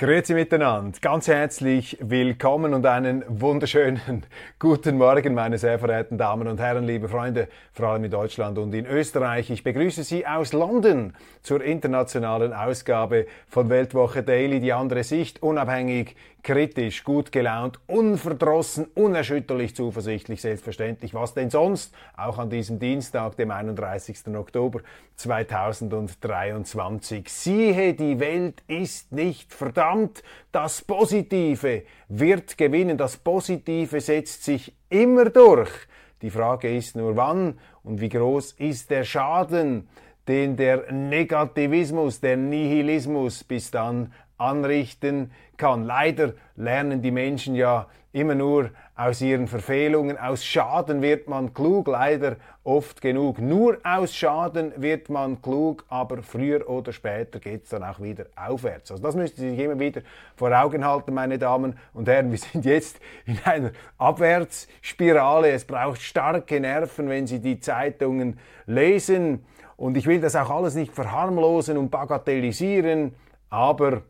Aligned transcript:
Grüezi 0.00 0.32
miteinander, 0.32 0.96
ganz 1.00 1.26
herzlich 1.26 1.98
willkommen 2.00 2.72
und 2.72 2.86
einen 2.86 3.24
wunderschönen 3.26 4.22
guten 4.60 4.96
Morgen, 4.96 5.34
meine 5.34 5.58
sehr 5.58 5.80
verehrten 5.80 6.16
Damen 6.16 6.46
und 6.46 6.60
Herren, 6.60 6.84
liebe 6.84 7.08
Freunde, 7.08 7.48
vor 7.72 7.88
allem 7.88 8.04
in 8.04 8.10
Deutschland 8.12 8.58
und 8.58 8.72
in 8.74 8.86
Österreich. 8.86 9.50
Ich 9.50 9.64
begrüße 9.64 10.04
Sie 10.04 10.24
aus 10.24 10.52
London 10.52 11.14
zur 11.42 11.64
internationalen 11.64 12.52
Ausgabe 12.52 13.26
von 13.48 13.70
Weltwoche 13.70 14.22
Daily, 14.22 14.60
die 14.60 14.72
andere 14.72 15.02
Sicht, 15.02 15.42
unabhängig, 15.42 16.14
kritisch, 16.42 17.04
gut 17.04 17.30
gelaunt, 17.32 17.78
unverdrossen, 17.86 18.86
unerschütterlich 18.94 19.76
zuversichtlich, 19.76 20.40
selbstverständlich. 20.40 21.12
Was 21.14 21.34
denn 21.34 21.50
sonst? 21.50 21.94
Auch 22.16 22.38
an 22.38 22.48
diesem 22.50 22.78
Dienstag, 22.78 23.36
dem 23.36 23.50
31. 23.50 24.28
Oktober 24.34 24.80
2023. 25.16 27.28
Siehe, 27.28 27.94
die 27.94 28.20
Welt 28.20 28.62
ist 28.66 29.12
nicht 29.12 29.52
verdammt. 29.52 30.22
Das 30.52 30.82
Positive 30.82 31.82
wird 32.08 32.56
gewinnen. 32.56 32.96
Das 32.96 33.16
Positive 33.16 34.00
setzt 34.00 34.44
sich 34.44 34.72
immer 34.88 35.30
durch. 35.30 35.70
Die 36.22 36.30
Frage 36.30 36.74
ist 36.74 36.96
nur, 36.96 37.16
wann 37.16 37.58
und 37.82 38.00
wie 38.00 38.08
groß 38.08 38.52
ist 38.52 38.90
der 38.90 39.04
Schaden, 39.04 39.88
den 40.26 40.56
der 40.56 40.92
Negativismus, 40.92 42.20
der 42.20 42.36
Nihilismus 42.36 43.44
bis 43.44 43.70
dann 43.70 44.12
anrichten 44.38 45.30
kann. 45.56 45.84
Leider 45.84 46.32
lernen 46.56 47.02
die 47.02 47.10
Menschen 47.10 47.54
ja 47.54 47.86
immer 48.12 48.34
nur 48.34 48.70
aus 48.96 49.20
ihren 49.20 49.46
Verfehlungen. 49.46 50.18
Aus 50.18 50.44
Schaden 50.44 51.02
wird 51.02 51.28
man 51.28 51.52
klug, 51.52 51.88
leider 51.88 52.36
oft 52.64 53.00
genug. 53.00 53.38
Nur 53.38 53.78
aus 53.84 54.14
Schaden 54.14 54.72
wird 54.76 55.08
man 55.08 55.40
klug, 55.42 55.84
aber 55.88 56.22
früher 56.22 56.68
oder 56.68 56.92
später 56.92 57.38
geht 57.38 57.64
es 57.64 57.70
dann 57.70 57.84
auch 57.84 58.00
wieder 58.00 58.26
aufwärts. 58.34 58.90
Also 58.90 59.02
das 59.02 59.14
müssen 59.14 59.36
Sie 59.36 59.50
sich 59.50 59.58
immer 59.58 59.78
wieder 59.78 60.00
vor 60.36 60.50
Augen 60.52 60.84
halten, 60.84 61.14
meine 61.14 61.38
Damen 61.38 61.78
und 61.92 62.08
Herren. 62.08 62.30
Wir 62.30 62.38
sind 62.38 62.64
jetzt 62.64 62.98
in 63.26 63.38
einer 63.44 63.72
Abwärtsspirale. 63.98 65.50
Es 65.50 65.64
braucht 65.64 66.00
starke 66.00 66.60
Nerven, 66.60 67.08
wenn 67.08 67.26
Sie 67.26 67.40
die 67.40 67.60
Zeitungen 67.60 68.38
lesen. 68.66 69.44
Und 69.76 69.96
ich 69.96 70.06
will 70.06 70.20
das 70.20 70.34
auch 70.34 70.50
alles 70.50 70.74
nicht 70.74 70.92
verharmlosen 70.92 71.76
und 71.78 71.90
bagatellisieren, 71.90 73.14
aber 73.48 74.02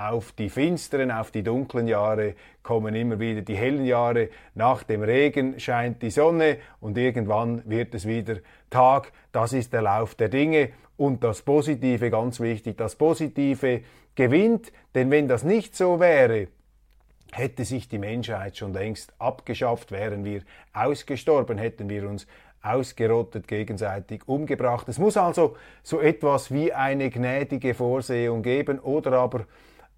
auf 0.00 0.32
die 0.32 0.48
finsteren, 0.48 1.10
auf 1.10 1.30
die 1.30 1.42
dunklen 1.42 1.86
Jahre 1.86 2.34
kommen 2.62 2.94
immer 2.94 3.20
wieder 3.20 3.42
die 3.42 3.56
hellen 3.56 3.84
Jahre. 3.84 4.30
Nach 4.54 4.82
dem 4.82 5.02
Regen 5.02 5.60
scheint 5.60 6.00
die 6.00 6.10
Sonne 6.10 6.56
und 6.80 6.96
irgendwann 6.96 7.62
wird 7.68 7.94
es 7.94 8.06
wieder 8.06 8.36
Tag. 8.70 9.12
Das 9.30 9.52
ist 9.52 9.74
der 9.74 9.82
Lauf 9.82 10.14
der 10.14 10.30
Dinge. 10.30 10.70
Und 10.96 11.22
das 11.22 11.42
Positive, 11.42 12.10
ganz 12.10 12.40
wichtig, 12.40 12.78
das 12.78 12.96
Positive 12.96 13.82
gewinnt. 14.14 14.72
Denn 14.94 15.10
wenn 15.10 15.28
das 15.28 15.44
nicht 15.44 15.76
so 15.76 16.00
wäre, 16.00 16.48
hätte 17.32 17.66
sich 17.66 17.88
die 17.88 17.98
Menschheit 17.98 18.56
schon 18.56 18.72
längst 18.72 19.12
abgeschafft, 19.18 19.92
wären 19.92 20.24
wir 20.24 20.40
ausgestorben, 20.72 21.58
hätten 21.58 21.90
wir 21.90 22.08
uns 22.08 22.26
ausgerottet, 22.62 23.46
gegenseitig 23.48 24.26
umgebracht. 24.26 24.88
Es 24.88 24.98
muss 24.98 25.16
also 25.16 25.56
so 25.82 26.00
etwas 26.00 26.50
wie 26.50 26.72
eine 26.72 27.10
gnädige 27.10 27.74
Vorsehung 27.74 28.42
geben 28.42 28.78
oder 28.78 29.12
aber 29.12 29.46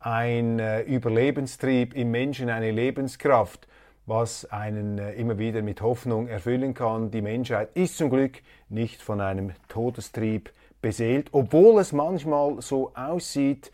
ein 0.03 0.59
äh, 0.59 0.83
Überlebenstrieb 0.83 1.95
im 1.95 2.11
Menschen, 2.11 2.51
eine 2.51 2.71
Lebenskraft, 2.71 3.69
was 4.05 4.45
einen 4.47 4.99
äh, 4.99 5.13
immer 5.13 5.39
wieder 5.39 5.63
mit 5.63 5.81
Hoffnung 5.81 6.27
erfüllen 6.27 6.75
kann. 6.75 7.11
Die 7.11 7.23
Menschheit 7.23 7.71
ist 7.75 7.97
zum 7.97 8.11
Glück 8.11 8.43
nicht 8.69 9.01
von 9.01 9.21
einem 9.21 9.53
Todestrieb 9.69 10.53
beseelt, 10.81 11.29
obwohl 11.33 11.81
es 11.81 11.93
manchmal 11.93 12.61
so 12.61 12.93
aussieht, 12.95 13.71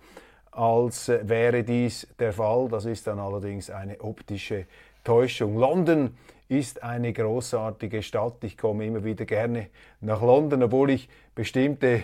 als 0.51 1.09
äh, 1.09 1.27
wäre 1.27 1.65
dies 1.65 2.07
der 2.19 2.35
Fall. 2.35 2.69
Das 2.69 2.85
ist 2.85 3.07
dann 3.07 3.19
allerdings 3.19 3.71
eine 3.71 4.01
optische 4.01 4.67
Täuschung. 5.05 5.57
London 5.57 6.15
ist 6.49 6.83
eine 6.83 7.13
großartige 7.13 8.03
Stadt. 8.03 8.45
Ich 8.45 8.59
komme 8.59 8.87
immer 8.87 9.03
wieder 9.03 9.25
gerne 9.25 9.69
nach 10.03 10.21
London, 10.21 10.63
obwohl 10.63 10.91
ich 10.91 11.09
bestimmte 11.35 12.03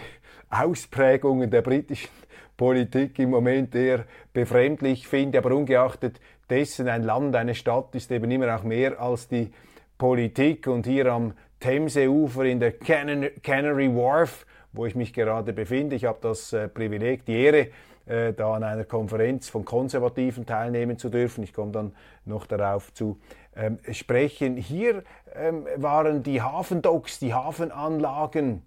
Ausprägungen 0.49 1.51
der 1.51 1.63
britischen 1.63 2.09
Politik 2.57 3.19
im 3.19 3.31
Moment 3.31 3.75
eher 3.75 4.05
befremdlich 4.33 5.09
finde. 5.09 5.39
Aber 5.39 5.55
ungeachtet 5.55 6.21
dessen, 6.49 6.89
ein 6.89 7.03
Land, 7.03 7.35
eine 7.37 7.55
Stadt 7.55 7.95
ist 7.95 8.11
eben 8.11 8.31
immer 8.31 8.55
auch 8.55 8.63
mehr 8.63 9.01
als 9.01 9.29
die 9.29 9.53
Politik. 9.99 10.67
Und 10.67 10.87
hier 10.87 11.07
am 11.07 11.35
Themseufer 11.61 12.45
in 12.45 12.61
der 12.61 12.73
Canary 12.73 13.95
Wharf, 13.95 14.47
wo 14.73 14.87
ich 14.87 14.95
mich 14.95 15.13
gerade 15.13 15.53
befinde, 15.53 15.97
ich 15.97 16.05
habe 16.05 16.19
das 16.21 16.53
äh, 16.53 16.69
Privileg, 16.69 17.25
die 17.25 17.37
Ehre, 17.37 17.69
äh, 18.07 18.33
da 18.35 18.55
an 18.55 18.65
einer 18.65 18.85
Konferenz 18.85 19.49
von 19.49 19.65
Konservativen 19.65 20.45
teilnehmen 20.45 20.99
zu 20.99 21.09
dürfen. 21.09 21.43
Ich 21.45 21.55
komme 21.55 21.73
dann 21.73 21.93
noch 22.27 22.47
darauf 22.47 22.93
zu 22.93 23.19
ähm, 23.57 23.79
sprechen. 23.93 24.57
Hier 24.57 25.05
ähm, 25.35 25.67
waren 25.77 26.23
die 26.23 26.43
Hafendocks, 26.43 27.19
die 27.19 27.33
Hafenanlagen, 27.33 28.63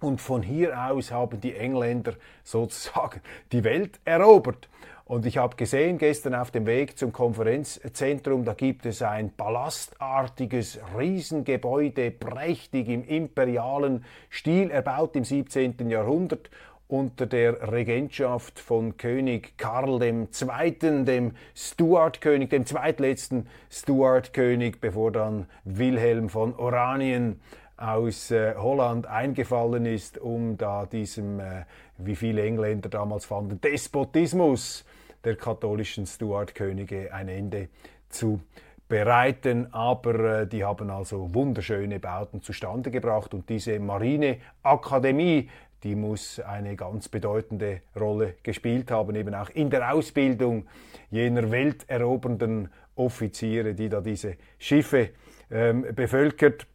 und 0.00 0.20
von 0.20 0.42
hier 0.42 0.78
aus 0.78 1.10
haben 1.10 1.40
die 1.40 1.56
Engländer 1.56 2.14
sozusagen 2.42 3.20
die 3.52 3.64
Welt 3.64 4.00
erobert. 4.04 4.68
Und 5.06 5.26
ich 5.26 5.36
habe 5.36 5.56
gesehen 5.56 5.98
gestern 5.98 6.34
auf 6.34 6.50
dem 6.50 6.64
Weg 6.64 6.98
zum 6.98 7.12
Konferenzzentrum, 7.12 8.44
da 8.46 8.54
gibt 8.54 8.86
es 8.86 9.02
ein 9.02 9.30
palastartiges 9.30 10.80
Riesengebäude, 10.96 12.10
prächtig 12.10 12.88
im 12.88 13.04
imperialen 13.04 14.04
Stil, 14.30 14.70
erbaut 14.70 15.14
im 15.14 15.24
17. 15.24 15.90
Jahrhundert 15.90 16.48
unter 16.88 17.26
der 17.26 17.72
Regentschaft 17.72 18.58
von 18.58 18.96
König 18.96 19.58
Karl 19.58 20.02
II., 20.02 21.04
dem 21.04 21.32
Stuart-König, 21.54 22.50
dem 22.50 22.64
zweitletzten 22.64 23.46
Stuart-König, 23.70 24.80
bevor 24.80 25.12
dann 25.12 25.46
Wilhelm 25.64 26.30
von 26.30 26.54
Oranien 26.54 27.40
aus 27.84 28.30
äh, 28.30 28.54
Holland 28.56 29.06
eingefallen 29.06 29.86
ist, 29.86 30.18
um 30.18 30.56
da 30.56 30.86
diesem, 30.86 31.40
äh, 31.40 31.64
wie 31.98 32.16
viele 32.16 32.42
Engländer 32.42 32.88
damals 32.88 33.26
fanden, 33.26 33.60
Despotismus 33.60 34.84
der 35.22 35.36
katholischen 35.36 36.06
Stuart-Könige 36.06 37.12
ein 37.12 37.28
Ende 37.28 37.68
zu 38.08 38.40
bereiten, 38.88 39.72
aber 39.72 40.40
äh, 40.42 40.46
die 40.46 40.64
haben 40.64 40.90
also 40.90 41.34
wunderschöne 41.34 42.00
Bauten 42.00 42.42
zustande 42.42 42.90
gebracht 42.90 43.34
und 43.34 43.48
diese 43.48 43.78
Marineakademie, 43.78 45.50
die 45.82 45.94
muss 45.94 46.40
eine 46.40 46.76
ganz 46.76 47.08
bedeutende 47.08 47.82
Rolle 47.98 48.36
gespielt 48.42 48.90
haben, 48.90 49.14
eben 49.14 49.34
auch 49.34 49.50
in 49.50 49.68
der 49.68 49.92
Ausbildung 49.92 50.66
jener 51.10 51.50
welterobernden 51.50 52.70
Offiziere, 52.96 53.74
die 53.74 53.88
da 53.90 54.00
diese 54.00 54.36
Schiffe 54.58 55.10
ähm, 55.50 55.86
bevölkert 55.94 56.66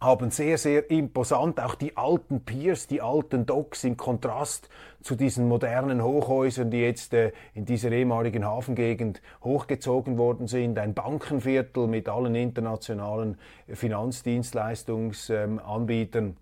haben 0.00 0.30
sehr, 0.30 0.58
sehr 0.58 0.90
imposant 0.90 1.60
auch 1.60 1.74
die 1.74 1.96
alten 1.96 2.44
Piers, 2.44 2.86
die 2.86 3.00
alten 3.00 3.46
Docks 3.46 3.82
im 3.84 3.96
Kontrast 3.96 4.68
zu 5.02 5.16
diesen 5.16 5.48
modernen 5.48 6.02
Hochhäusern, 6.02 6.70
die 6.70 6.78
jetzt 6.78 7.14
äh, 7.14 7.32
in 7.54 7.64
dieser 7.64 7.90
ehemaligen 7.92 8.44
Hafengegend 8.44 9.22
hochgezogen 9.42 10.18
worden 10.18 10.46
sind. 10.46 10.78
Ein 10.78 10.92
Bankenviertel 10.94 11.88
mit 11.88 12.08
allen 12.08 12.34
internationalen 12.34 13.38
Finanzdienstleistungsanbietern. 13.68 16.36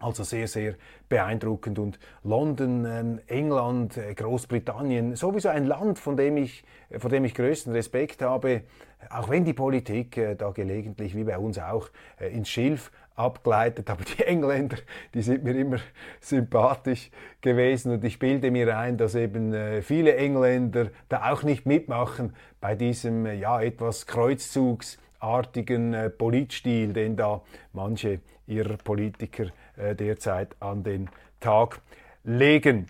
Also 0.00 0.22
sehr, 0.22 0.46
sehr 0.46 0.74
beeindruckend. 1.08 1.78
Und 1.78 1.98
London, 2.22 2.84
ähm, 2.84 3.20
England, 3.26 3.96
äh, 3.96 4.14
Großbritannien, 4.14 5.16
sowieso 5.16 5.48
ein 5.48 5.66
Land, 5.66 5.98
von 5.98 6.16
dem 6.16 6.36
ich, 6.36 6.62
vor 6.98 7.10
dem 7.10 7.24
ich 7.24 7.34
größten 7.34 7.72
Respekt 7.72 8.22
habe, 8.22 8.62
auch 9.10 9.28
wenn 9.28 9.44
die 9.44 9.52
Politik 9.52 10.16
äh, 10.16 10.36
da 10.36 10.50
gelegentlich, 10.50 11.16
wie 11.16 11.24
bei 11.24 11.38
uns 11.38 11.58
auch, 11.58 11.88
äh, 12.20 12.28
ins 12.28 12.48
Schilf 12.48 12.92
abgleitet. 13.16 13.90
Aber 13.90 14.04
die 14.04 14.22
Engländer, 14.22 14.76
die 15.14 15.22
sind 15.22 15.42
mir 15.42 15.56
immer 15.56 15.78
sympathisch 16.20 17.10
gewesen 17.40 17.92
und 17.92 18.04
ich 18.04 18.18
bilde 18.18 18.50
mir 18.50 18.78
ein, 18.78 18.96
dass 18.96 19.16
eben 19.16 19.82
viele 19.82 20.16
Engländer 20.16 20.88
da 21.08 21.32
auch 21.32 21.42
nicht 21.42 21.66
mitmachen 21.66 22.34
bei 22.60 22.76
diesem 22.76 23.26
ja 23.26 23.60
etwas 23.60 24.06
kreuzzugsartigen 24.06 26.12
Politstil, 26.16 26.92
den 26.92 27.16
da 27.16 27.42
manche 27.72 28.20
ihrer 28.48 28.76
Politiker 28.76 29.46
äh, 29.76 29.94
derzeit 29.94 30.56
an 30.60 30.82
den 30.82 31.08
Tag 31.40 31.80
legen. 32.24 32.88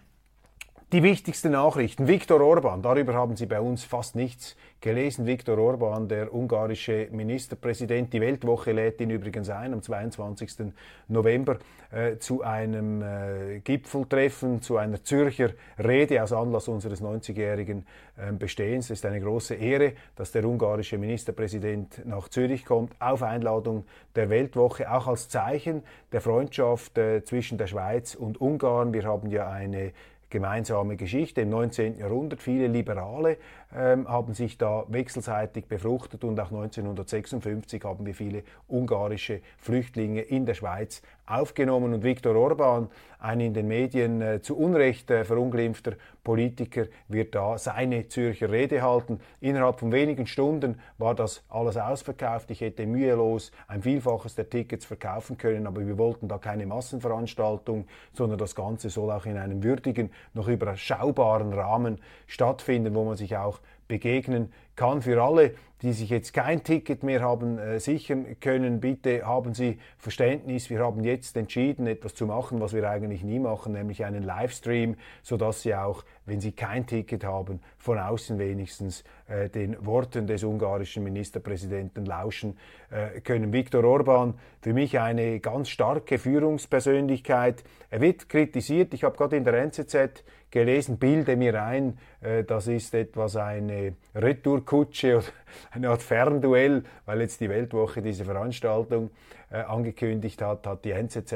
Die 0.90 1.02
wichtigsten 1.02 1.52
Nachrichten. 1.52 2.08
Viktor 2.08 2.40
Orban, 2.40 2.80
darüber 2.80 3.12
haben 3.12 3.36
Sie 3.36 3.44
bei 3.44 3.60
uns 3.60 3.84
fast 3.84 4.16
nichts 4.16 4.56
gelesen. 4.80 5.26
Viktor 5.26 5.58
Orban, 5.58 6.08
der 6.08 6.32
ungarische 6.32 7.08
Ministerpräsident. 7.10 8.10
Die 8.14 8.22
Weltwoche 8.22 8.72
lädt 8.72 8.98
ihn 9.02 9.10
übrigens 9.10 9.50
ein 9.50 9.74
am 9.74 9.82
22. 9.82 10.72
November 11.08 11.58
äh, 11.90 12.16
zu 12.16 12.42
einem 12.42 13.02
äh, 13.02 13.60
Gipfeltreffen, 13.60 14.62
zu 14.62 14.78
einer 14.78 15.04
Zürcher 15.04 15.50
Rede 15.78 16.22
aus 16.22 16.32
Anlass 16.32 16.68
unseres 16.68 17.02
90-jährigen 17.02 17.86
äh, 18.16 18.32
Bestehens. 18.32 18.86
Es 18.86 19.00
ist 19.00 19.04
eine 19.04 19.20
große 19.20 19.56
Ehre, 19.56 19.92
dass 20.16 20.32
der 20.32 20.46
ungarische 20.46 20.96
Ministerpräsident 20.96 22.06
nach 22.06 22.30
Zürich 22.30 22.64
kommt, 22.64 22.94
auf 22.98 23.22
Einladung 23.22 23.84
der 24.16 24.30
Weltwoche, 24.30 24.90
auch 24.90 25.06
als 25.06 25.28
Zeichen 25.28 25.82
der 26.12 26.22
Freundschaft 26.22 26.96
äh, 26.96 27.22
zwischen 27.24 27.58
der 27.58 27.66
Schweiz 27.66 28.14
und 28.14 28.40
Ungarn. 28.40 28.94
Wir 28.94 29.04
haben 29.04 29.30
ja 29.30 29.50
eine 29.50 29.92
gemeinsame 30.30 30.96
Geschichte 30.96 31.40
im 31.40 31.50
19. 31.50 31.98
Jahrhundert. 31.98 32.42
Viele 32.42 32.66
Liberale 32.66 33.38
ähm, 33.74 34.08
haben 34.08 34.34
sich 34.34 34.58
da 34.58 34.84
wechselseitig 34.88 35.66
befruchtet 35.66 36.24
und 36.24 36.38
auch 36.40 36.50
1956 36.50 37.84
haben 37.84 38.06
wir 38.06 38.14
viele 38.14 38.42
ungarische 38.66 39.40
Flüchtlinge 39.58 40.22
in 40.22 40.46
der 40.46 40.54
Schweiz 40.54 41.02
aufgenommen 41.26 41.92
und 41.92 42.02
Viktor 42.02 42.34
Orban, 42.36 42.88
ein 43.20 43.40
in 43.40 43.52
den 43.52 43.68
Medien 43.68 44.22
äh, 44.22 44.40
zu 44.40 44.56
Unrecht 44.56 45.10
äh, 45.10 45.24
verunglimpfter 45.24 45.94
Politiker, 46.22 46.86
wird 47.08 47.34
da 47.34 47.58
seine 47.58 48.08
Zürcher 48.08 48.50
Rede 48.50 48.80
halten. 48.82 49.20
Innerhalb 49.40 49.80
von 49.80 49.92
wenigen 49.92 50.26
Stunden 50.26 50.80
war 50.98 51.14
das 51.14 51.42
alles 51.48 51.76
ausverkauft. 51.76 52.50
Ich 52.50 52.60
hätte 52.60 52.86
mühelos 52.86 53.50
ein 53.66 53.82
Vielfaches 53.82 54.36
der 54.36 54.48
Tickets 54.48 54.84
verkaufen 54.84 55.36
können, 55.36 55.66
aber 55.66 55.86
wir 55.86 55.98
wollten 55.98 56.28
da 56.28 56.38
keine 56.38 56.64
Massenveranstaltung, 56.66 57.86
sondern 58.12 58.38
das 58.38 58.54
Ganze 58.54 58.88
soll 58.88 59.10
auch 59.10 59.26
in 59.26 59.36
einem 59.36 59.62
würdigen, 59.62 60.10
noch 60.32 60.48
überschaubaren 60.48 61.52
Rahmen 61.52 61.98
stattfinden, 62.26 62.94
wo 62.94 63.04
man 63.04 63.16
sich 63.16 63.36
auch 63.36 63.57
encore 63.58 63.77
begegnen 63.88 64.52
kann. 64.76 65.02
Für 65.02 65.22
alle, 65.22 65.54
die 65.82 65.92
sich 65.92 66.10
jetzt 66.10 66.34
kein 66.34 66.64
Ticket 66.64 67.02
mehr 67.02 67.20
haben 67.20 67.58
äh, 67.58 67.78
sichern 67.78 68.38
können, 68.40 68.80
bitte 68.80 69.24
haben 69.24 69.54
Sie 69.54 69.78
Verständnis. 69.96 70.70
Wir 70.70 70.80
haben 70.80 71.04
jetzt 71.04 71.36
entschieden, 71.36 71.86
etwas 71.86 72.14
zu 72.14 72.26
machen, 72.26 72.60
was 72.60 72.72
wir 72.72 72.88
eigentlich 72.88 73.22
nie 73.22 73.38
machen, 73.38 73.72
nämlich 73.72 74.04
einen 74.04 74.22
Livestream, 74.22 74.96
sodass 75.22 75.62
Sie 75.62 75.74
auch, 75.74 76.04
wenn 76.26 76.40
Sie 76.40 76.52
kein 76.52 76.86
Ticket 76.86 77.24
haben, 77.24 77.60
von 77.76 77.98
außen 77.98 78.38
wenigstens 78.38 79.04
äh, 79.28 79.48
den 79.48 79.84
Worten 79.86 80.26
des 80.26 80.42
ungarischen 80.42 81.04
Ministerpräsidenten 81.04 82.04
lauschen 82.06 82.56
äh, 82.90 83.20
können. 83.20 83.52
Viktor 83.52 83.84
Orban, 83.84 84.34
für 84.60 84.72
mich 84.72 84.98
eine 84.98 85.38
ganz 85.38 85.68
starke 85.68 86.18
Führungspersönlichkeit. 86.18 87.62
Er 87.90 88.00
wird 88.00 88.28
kritisiert. 88.28 88.94
Ich 88.94 89.04
habe 89.04 89.16
gerade 89.16 89.36
in 89.36 89.44
der 89.44 89.54
NZZ 89.54 90.24
gelesen, 90.50 90.98
bilde 90.98 91.36
mir 91.36 91.62
ein, 91.62 91.98
äh, 92.20 92.44
das 92.44 92.66
ist 92.66 92.94
etwas 92.94 93.36
eine 93.36 93.77
Retourkutsche 94.14 95.18
oder 95.18 95.26
eine 95.70 95.90
Art 95.90 96.02
Fernduell, 96.02 96.84
weil 97.06 97.20
jetzt 97.20 97.40
die 97.40 97.48
Weltwoche 97.48 98.02
diese 98.02 98.24
Veranstaltung 98.24 99.10
äh, 99.50 99.58
angekündigt 99.58 100.42
hat, 100.42 100.66
hat 100.66 100.84
die 100.84 100.92
NZZ, 100.92 101.34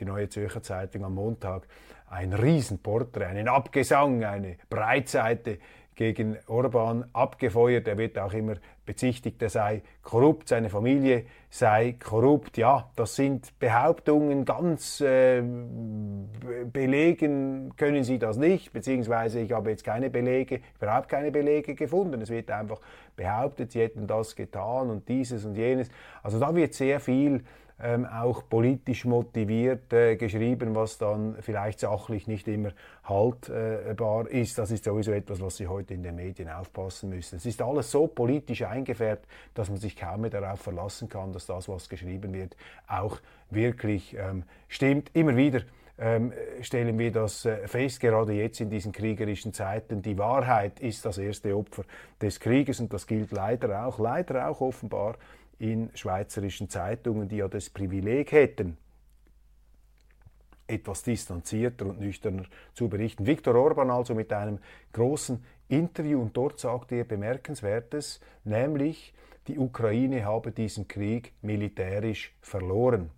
die 0.00 0.04
Neue 0.04 0.28
Zürcher 0.28 0.62
Zeitung 0.62 1.04
am 1.04 1.14
Montag, 1.14 1.66
ein 2.08 2.32
Riesenporträt, 2.32 3.24
einen 3.24 3.48
Abgesang, 3.48 4.24
eine 4.24 4.56
Breitseite 4.68 5.58
gegen 5.94 6.38
Orban 6.46 7.04
abgefeuert. 7.12 7.86
Er 7.86 7.98
wird 7.98 8.18
auch 8.18 8.32
immer 8.32 8.54
bezichtigt, 8.84 9.40
er 9.42 9.50
sei 9.50 9.82
korrupt, 10.02 10.48
seine 10.48 10.68
Familie 10.68 11.24
sei 11.50 11.96
korrupt. 12.02 12.56
Ja, 12.56 12.90
das 12.96 13.14
sind 13.14 13.58
Behauptungen, 13.58 14.44
ganz 14.44 15.00
äh, 15.00 15.42
belegen 16.72 17.72
können 17.76 18.04
Sie 18.04 18.18
das 18.18 18.36
nicht, 18.36 18.72
beziehungsweise 18.72 19.40
ich 19.40 19.52
habe 19.52 19.70
jetzt 19.70 19.84
keine 19.84 20.10
Belege, 20.10 20.60
überhaupt 20.80 21.08
keine 21.08 21.30
Belege 21.30 21.74
gefunden. 21.74 22.20
Es 22.20 22.30
wird 22.30 22.50
einfach 22.50 22.80
behauptet, 23.14 23.72
Sie 23.72 23.80
hätten 23.80 24.06
das 24.06 24.34
getan 24.34 24.90
und 24.90 25.08
dieses 25.08 25.44
und 25.44 25.56
jenes. 25.56 25.88
Also 26.22 26.40
da 26.40 26.54
wird 26.54 26.74
sehr 26.74 26.98
viel 26.98 27.44
ähm, 27.82 28.06
auch 28.06 28.48
politisch 28.48 29.04
motiviert 29.04 29.92
äh, 29.92 30.16
geschrieben, 30.16 30.74
was 30.74 30.98
dann 30.98 31.36
vielleicht 31.40 31.80
sachlich 31.80 32.26
nicht 32.26 32.46
immer 32.48 32.70
haltbar 33.04 34.28
ist. 34.28 34.58
Das 34.58 34.70
ist 34.70 34.84
sowieso 34.84 35.12
etwas, 35.12 35.40
was 35.40 35.56
Sie 35.56 35.66
heute 35.66 35.94
in 35.94 36.02
den 36.02 36.14
Medien 36.14 36.48
aufpassen 36.48 37.10
müssen. 37.10 37.36
Es 37.36 37.46
ist 37.46 37.60
alles 37.60 37.90
so 37.90 38.06
politisch 38.06 38.62
eingefärbt, 38.62 39.26
dass 39.54 39.68
man 39.68 39.78
sich 39.78 39.96
kaum 39.96 40.22
mehr 40.22 40.30
darauf 40.30 40.60
verlassen 40.60 41.08
kann, 41.08 41.32
dass 41.32 41.46
das, 41.46 41.68
was 41.68 41.88
geschrieben 41.88 42.32
wird, 42.32 42.56
auch 42.86 43.18
wirklich 43.50 44.16
ähm, 44.16 44.44
stimmt. 44.68 45.10
Immer 45.14 45.36
wieder 45.36 45.62
ähm, 45.98 46.32
stellen 46.62 46.98
wir 46.98 47.12
das 47.12 47.44
äh, 47.44 47.68
fest, 47.68 48.00
gerade 48.00 48.32
jetzt 48.32 48.60
in 48.60 48.70
diesen 48.70 48.92
kriegerischen 48.92 49.52
Zeiten. 49.52 50.02
Die 50.02 50.18
Wahrheit 50.18 50.80
ist 50.80 51.04
das 51.04 51.18
erste 51.18 51.56
Opfer 51.56 51.84
des 52.20 52.40
Krieges 52.40 52.80
und 52.80 52.92
das 52.92 53.06
gilt 53.06 53.30
leider 53.32 53.86
auch, 53.86 53.98
leider 53.98 54.48
auch 54.48 54.60
offenbar 54.60 55.16
in 55.62 55.90
schweizerischen 55.94 56.68
Zeitungen, 56.68 57.28
die 57.28 57.36
ja 57.36 57.46
das 57.46 57.70
Privileg 57.70 58.32
hätten, 58.32 58.76
etwas 60.66 61.04
distanzierter 61.04 61.86
und 61.86 62.00
nüchterner 62.00 62.46
zu 62.74 62.88
berichten. 62.88 63.26
Viktor 63.26 63.54
Orban 63.54 63.88
also 63.88 64.12
mit 64.16 64.32
einem 64.32 64.58
großen 64.92 65.44
Interview 65.68 66.20
und 66.20 66.36
dort 66.36 66.58
sagte 66.58 66.96
er 66.96 67.04
bemerkenswertes, 67.04 68.20
nämlich 68.42 69.14
die 69.46 69.56
Ukraine 69.56 70.24
habe 70.24 70.50
diesen 70.50 70.88
Krieg 70.88 71.32
militärisch 71.42 72.34
verloren. 72.40 73.10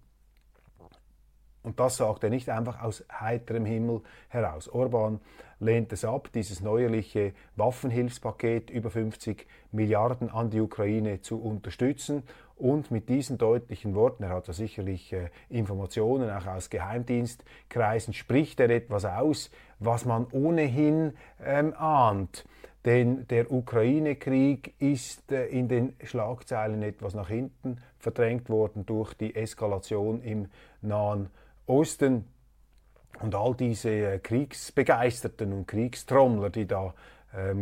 Und 1.65 1.81
das 1.81 1.97
sagt 1.97 2.23
er 2.23 2.31
nicht 2.31 2.51
einfach 2.51 2.83
aus 2.83 3.05
heiterem 3.11 3.65
Himmel 3.65 4.03
heraus. 4.29 4.69
Orban 4.69 5.19
lehnt 5.61 5.93
es 5.95 6.05
ab, 6.05 6.29
dieses 6.35 6.61
neuerliche 6.61 7.33
Waffenhilfspaket 7.57 8.69
über 8.69 8.91
50 8.91 9.47
Milliarden 9.73 10.29
an 10.29 10.51
die 10.51 10.61
Ukraine 10.61 11.23
zu 11.23 11.41
unterstützen. 11.41 12.23
Und 12.57 12.91
mit 12.91 13.09
diesen 13.09 13.39
deutlichen 13.39 13.95
Worten, 13.95 14.25
er 14.25 14.29
hat 14.29 14.47
ja 14.47 14.53
sicherlich 14.53 15.13
äh, 15.15 15.31
Informationen 15.49 16.31
auch 16.31 16.47
aus 16.47 16.69
Geheimdienstkreisen, 16.69 18.13
spricht 18.13 18.61
er 18.61 18.69
etwas 18.69 19.07
aus, 19.07 19.51
was 19.81 20.05
man 20.05 20.27
ohnehin 20.33 21.15
ähm, 21.43 21.73
ahnt. 21.75 22.45
Denn 22.85 23.27
der 23.29 23.51
Ukraine-Krieg 23.51 24.75
ist 24.79 25.33
äh, 25.33 25.47
in 25.47 25.69
den 25.69 25.97
Schlagzeilen 26.05 26.83
etwas 26.83 27.15
nach 27.15 27.29
hinten 27.29 27.79
verdrängt 27.99 28.51
worden 28.51 28.85
durch 28.85 29.15
die 29.15 29.35
Eskalation 29.35 30.21
im 30.21 30.49
Nahen 30.83 31.23
Osten. 31.23 31.44
Osten 31.67 32.25
und 33.21 33.35
all 33.35 33.55
diese 33.55 33.91
äh, 33.91 34.19
Kriegsbegeisterten 34.19 35.53
und 35.53 35.67
Kriegstrummler, 35.67 36.51
die 36.51 36.67
da 36.67 36.95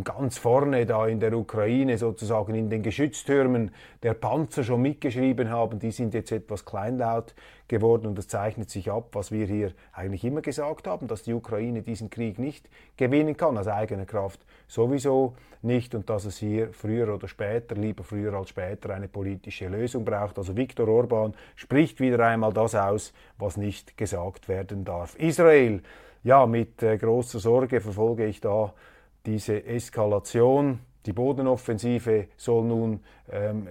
ganz 0.05 0.37
vorne 0.37 0.85
da 0.85 1.07
in 1.07 1.19
der 1.19 1.33
Ukraine 1.33 1.97
sozusagen 1.97 2.55
in 2.55 2.69
den 2.69 2.83
Geschütztürmen 2.83 3.71
der 4.03 4.13
Panzer 4.13 4.65
schon 4.65 4.83
mitgeschrieben 4.83 5.49
haben, 5.49 5.79
die 5.79 5.93
sind 5.93 6.13
jetzt 6.13 6.31
etwas 6.31 6.67
kleinlaut 6.67 7.35
geworden 7.69 8.07
und 8.07 8.19
das 8.19 8.29
zeichnet 8.29 8.69
sich 8.69 8.91
ab, 8.91 9.09
was 9.13 9.33
wir 9.33 9.47
hier 9.47 9.73
eigentlich 9.95 10.25
immer 10.25 10.43
gesagt 10.43 10.87
haben, 10.87 11.09
dass 11.09 11.23
die 11.23 11.33
Ukraine 11.33 11.81
diesen 11.81 12.11
Krieg 12.11 12.39
nicht 12.39 12.69
gewinnen 12.99 13.35
kann, 13.37 13.57
aus 13.57 13.67
eigener 13.67 14.05
Kraft 14.05 14.45
sowieso 14.69 15.37
nicht 15.63 15.95
und 15.95 16.11
dass 16.11 16.27
es 16.27 16.37
hier 16.37 16.73
früher 16.73 17.15
oder 17.15 17.29
später, 17.29 17.75
lieber 17.75 18.05
früher 18.05 18.35
als 18.35 18.51
später, 18.51 18.91
eine 18.91 19.09
politische 19.09 19.69
Lösung 19.69 20.05
braucht. 20.05 20.37
Also 20.37 20.55
Viktor 20.55 20.87
Orban 20.89 21.33
spricht 21.57 21.99
wieder 21.99 22.27
einmal 22.27 22.53
das 22.53 22.75
aus, 22.75 23.15
was 23.39 23.57
nicht 23.57 23.97
gesagt 23.97 24.49
werden 24.49 24.85
darf. 24.85 25.15
Israel, 25.17 25.83
ja, 26.25 26.45
mit 26.47 26.83
äh, 26.83 26.99
großer 26.99 27.39
Sorge 27.39 27.81
verfolge 27.81 28.27
ich 28.27 28.41
da 28.41 28.75
diese 29.27 29.65
Eskalation. 29.65 30.81
Die 31.07 31.13
Bodenoffensive 31.13 32.29
soll 32.37 32.65
nun 32.65 33.01
ähm, 33.31 33.67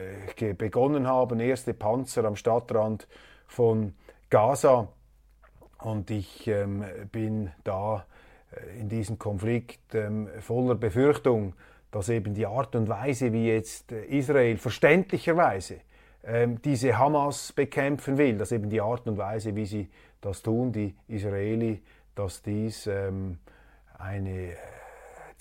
begonnen 0.58 1.08
haben, 1.08 1.40
erste 1.40 1.74
Panzer 1.74 2.26
am 2.26 2.36
Stadtrand 2.36 3.08
von 3.48 3.94
Gaza. 4.30 4.90
Und 5.80 6.12
ich 6.12 6.48
ähm, 6.48 6.84
bin 7.12 7.52
da 7.64 8.06
äh, 8.52 8.80
in 8.80 8.90
diesem 8.90 9.18
Konflikt 9.18 9.96
ähm, 9.96 10.30
voller 10.40 10.76
Befürchtung, 10.76 11.54
dass 11.92 12.10
eben 12.10 12.34
die 12.34 12.46
Art 12.46 12.76
und 12.76 12.88
Weise, 12.88 13.34
wie 13.34 13.48
jetzt 13.48 13.92
äh, 13.92 14.06
Israel 14.06 14.58
verständlicherweise 14.58 15.82
ähm, 16.24 16.62
diese 16.62 16.98
Hamas 16.98 17.52
bekämpfen 17.52 18.18
will, 18.18 18.38
dass 18.38 18.52
eben 18.52 18.70
die 18.70 18.82
Art 18.82 19.08
und 19.08 19.18
Weise, 19.18 19.56
wie 19.56 19.66
sie 19.66 19.90
das 20.22 20.42
tun 20.42 20.72
die 20.72 20.96
Israeli, 21.08 21.82
dass 22.16 22.42
dies 22.42 22.88
ähm, 22.88 23.40
eine 23.98 24.56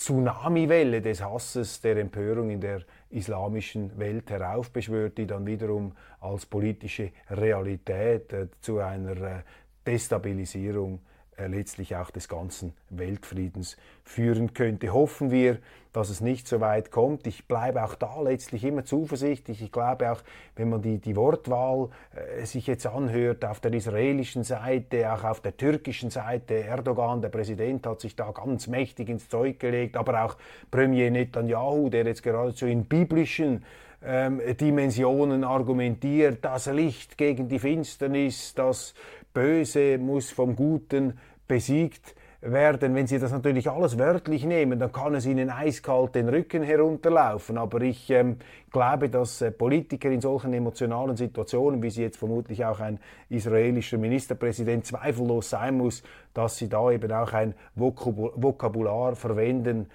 Tsunamiwelle 0.01 1.03
des 1.03 1.23
Hasses, 1.23 1.83
der 1.83 1.99
Empörung 1.99 2.49
in 2.49 2.59
der 2.63 2.81
islamischen 3.11 3.99
Welt 3.99 4.31
heraufbeschwört, 4.31 5.19
die 5.19 5.27
dann 5.27 5.47
wiederum 5.47 5.93
als 6.21 6.47
politische 6.47 7.13
Realität 7.29 8.33
äh, 8.33 8.49
zu 8.63 8.79
einer 8.79 9.17
äh, 9.21 9.43
Destabilisierung 9.87 11.01
letztlich 11.47 11.97
auch 11.97 12.11
des 12.11 12.29
ganzen 12.29 12.73
Weltfriedens 12.91 13.77
führen 14.05 14.55
könnte. 14.55 14.93
Hoffen 14.93 15.31
wir, 15.31 15.59
dass 15.93 16.09
es 16.09 16.21
nicht 16.21 16.47
so 16.47 16.61
weit 16.61 16.91
kommt. 16.91 17.27
Ich 17.27 17.47
bleibe 17.47 17.83
auch 17.85 17.95
da 17.95 18.21
letztlich 18.21 18.65
immer 18.65 18.85
zuversichtlich. 18.85 19.63
Ich 19.63 19.73
glaube 19.73 20.13
auch, 20.13 20.23
wenn 20.57 20.69
man 20.69 20.83
die, 20.83 20.99
die 20.99 21.17
Wortwahl 21.17 21.89
äh, 22.15 22.45
sich 22.45 22.67
jetzt 22.67 22.87
anhört, 22.87 23.45
auf 23.45 23.61
der 23.61 23.73
israelischen 23.73 24.45
Seite, 24.45 25.13
auch 25.13 25.25
auf 25.25 25.41
der 25.41 25.57
türkischen 25.57 26.11
Seite, 26.11 26.55
Erdogan, 26.65 27.21
der 27.21 27.29
Präsident, 27.29 27.87
hat 27.87 28.01
sich 28.01 28.15
da 28.15 28.31
ganz 28.31 28.67
mächtig 28.69 29.09
ins 29.09 29.29
Zeug 29.29 29.59
gelegt, 29.59 29.97
aber 29.97 30.25
auch 30.25 30.37
Premier 30.71 31.11
Netanyahu, 31.11 31.91
der 31.91 32.07
jetzt 32.07 32.23
geradezu 32.23 32.67
in 32.67 32.85
biblischen 32.85 33.65
ähm, 34.03 34.41
Dimensionen 34.59 35.45
argumentiert, 35.45 36.45
das 36.45 36.67
Licht 36.67 37.19
gegen 37.19 37.49
die 37.49 37.59
Finsternis, 37.59 38.55
das 38.55 38.95
Böse 39.33 39.99
muss 39.99 40.31
vom 40.31 40.57
Guten 40.57 41.19
besiegt 41.51 42.15
werden. 42.41 42.95
Wenn 42.95 43.09
Sie 43.09 43.19
das 43.19 43.33
natürlich 43.33 43.69
alles 43.69 43.99
wörtlich 43.99 44.45
nehmen, 44.45 44.79
dann 44.79 44.93
kann 44.93 45.17
es 45.17 45.27
Ihnen 45.27 45.51
eiskalt 45.51 46.15
den 46.15 46.29
Rücken 46.29 46.63
herunterlaufen. 46.63 47.59
Aber 47.59 47.81
ich 47.81 48.09
ähm, 48.11 48.37
glaube, 48.71 49.11
dass 49.11 49.43
äh, 49.43 49.51
Politiker 49.51 50.11
in 50.11 50.21
solchen 50.21 50.55
emotionalen 50.55 51.17
Situationen, 51.17 51.83
wie 51.83 51.91
sie 51.91 52.03
jetzt 52.03 52.19
vermutlich 52.19 52.65
auch 52.65 52.79
ein 52.79 53.01
israelischer 53.29 53.99
Ministerpräsident 53.99 54.87
zweifellos 54.87 55.51
sein 55.51 55.77
muss, 55.77 56.05
dass 56.33 56.57
sie 56.57 56.69
da 56.69 56.91
eben 56.93 57.11
auch 57.11 57.33
ein 57.33 57.55
Vokabular 57.75 59.17
verwenden, 59.17 59.89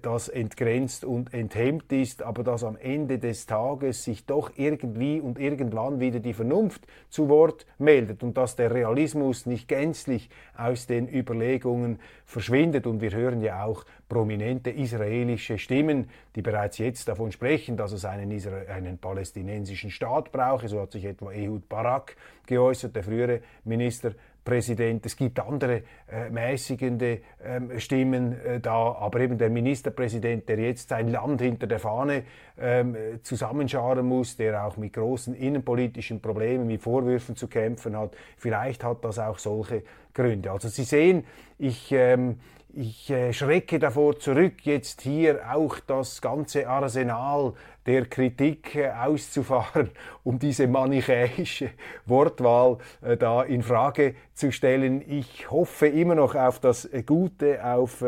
das 0.00 0.28
entgrenzt 0.28 1.04
und 1.04 1.34
enthemmt 1.34 1.90
ist, 1.92 2.22
aber 2.22 2.44
dass 2.44 2.62
am 2.62 2.76
Ende 2.76 3.18
des 3.18 3.46
Tages 3.46 4.04
sich 4.04 4.24
doch 4.24 4.52
irgendwie 4.56 5.20
und 5.20 5.40
irgendwann 5.40 5.98
wieder 5.98 6.20
die 6.20 6.34
Vernunft 6.34 6.86
zu 7.08 7.28
Wort 7.28 7.66
meldet 7.78 8.22
und 8.22 8.36
dass 8.36 8.54
der 8.54 8.72
Realismus 8.72 9.44
nicht 9.44 9.66
gänzlich 9.66 10.30
aus 10.56 10.86
den 10.86 11.12
Überlegungen 11.12 11.98
verschwindet. 12.24 12.86
Und 12.86 13.00
wir 13.00 13.10
hören 13.10 13.40
ja 13.40 13.64
auch 13.64 13.84
prominente 14.08 14.70
israelische 14.70 15.58
Stimmen, 15.58 16.10
die 16.36 16.42
bereits 16.42 16.78
jetzt 16.78 17.08
davon 17.08 17.32
sprechen, 17.32 17.76
dass 17.76 17.90
es 17.90 18.04
einen, 18.04 18.30
einen 18.68 18.98
palästinensischen 18.98 19.90
Staat 19.90 20.30
brauche. 20.30 20.68
So 20.68 20.80
hat 20.80 20.92
sich 20.92 21.04
etwa 21.04 21.32
Ehud 21.32 21.68
Barak 21.68 22.16
geäußert, 22.46 22.94
der 22.94 23.02
frühere 23.02 23.40
Minister 23.64 24.12
Präsident. 24.46 25.04
Es 25.04 25.16
gibt 25.16 25.38
andere 25.40 25.82
äh, 26.10 26.30
mäßigende 26.30 27.20
ähm, 27.44 27.78
Stimmen 27.78 28.40
äh, 28.40 28.60
da, 28.60 28.92
aber 28.98 29.20
eben 29.20 29.36
der 29.36 29.50
Ministerpräsident, 29.50 30.48
der 30.48 30.58
jetzt 30.58 30.88
sein 30.88 31.08
Land 31.08 31.42
hinter 31.42 31.66
der 31.66 31.80
Fahne 31.80 32.22
ähm, 32.58 32.96
zusammenscharen 33.22 34.06
muss, 34.06 34.36
der 34.36 34.64
auch 34.64 34.78
mit 34.78 34.94
großen 34.94 35.34
innenpolitischen 35.34 36.22
Problemen, 36.22 36.66
mit 36.66 36.80
Vorwürfen 36.80 37.36
zu 37.36 37.48
kämpfen 37.48 37.98
hat, 37.98 38.16
vielleicht 38.38 38.84
hat 38.84 39.04
das 39.04 39.18
auch 39.18 39.38
solche 39.38 39.82
Gründe. 40.14 40.50
Also 40.50 40.68
Sie 40.68 40.84
sehen, 40.84 41.24
ich 41.58 41.92
ähm, 41.92 42.38
ich 42.76 43.10
äh, 43.10 43.32
schrecke 43.32 43.78
davor 43.78 44.18
zurück, 44.18 44.64
jetzt 44.64 45.00
hier 45.00 45.40
auch 45.50 45.80
das 45.80 46.20
ganze 46.20 46.68
Arsenal 46.68 47.54
der 47.86 48.04
Kritik 48.04 48.74
äh, 48.74 48.90
auszufahren, 48.90 49.90
um 50.24 50.38
diese 50.38 50.66
manichäische 50.66 51.70
Wortwahl 52.04 52.76
äh, 53.00 53.16
da 53.16 53.42
in 53.42 53.62
Frage 53.62 54.14
zu 54.34 54.52
stellen. 54.52 55.02
Ich 55.08 55.50
hoffe 55.50 55.86
immer 55.86 56.14
noch 56.14 56.34
auf 56.34 56.60
das 56.60 56.88
Gute, 57.06 57.64
auf 57.64 58.04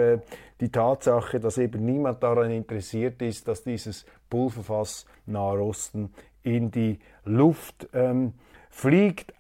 die 0.61 0.71
Tatsache, 0.71 1.41
dass 1.41 1.57
eben 1.57 1.85
niemand 1.87 2.23
daran 2.23 2.51
interessiert 2.51 3.23
ist, 3.23 3.49
dass 3.49 3.63
dieses 3.63 4.05
Pulverfass 4.29 5.07
Nahe 5.25 5.63
Osten 5.63 6.13
in 6.43 6.71
die 6.71 6.99
Luft 7.25 7.89
ähm, 7.95 8.35
fliegt. 8.69 9.33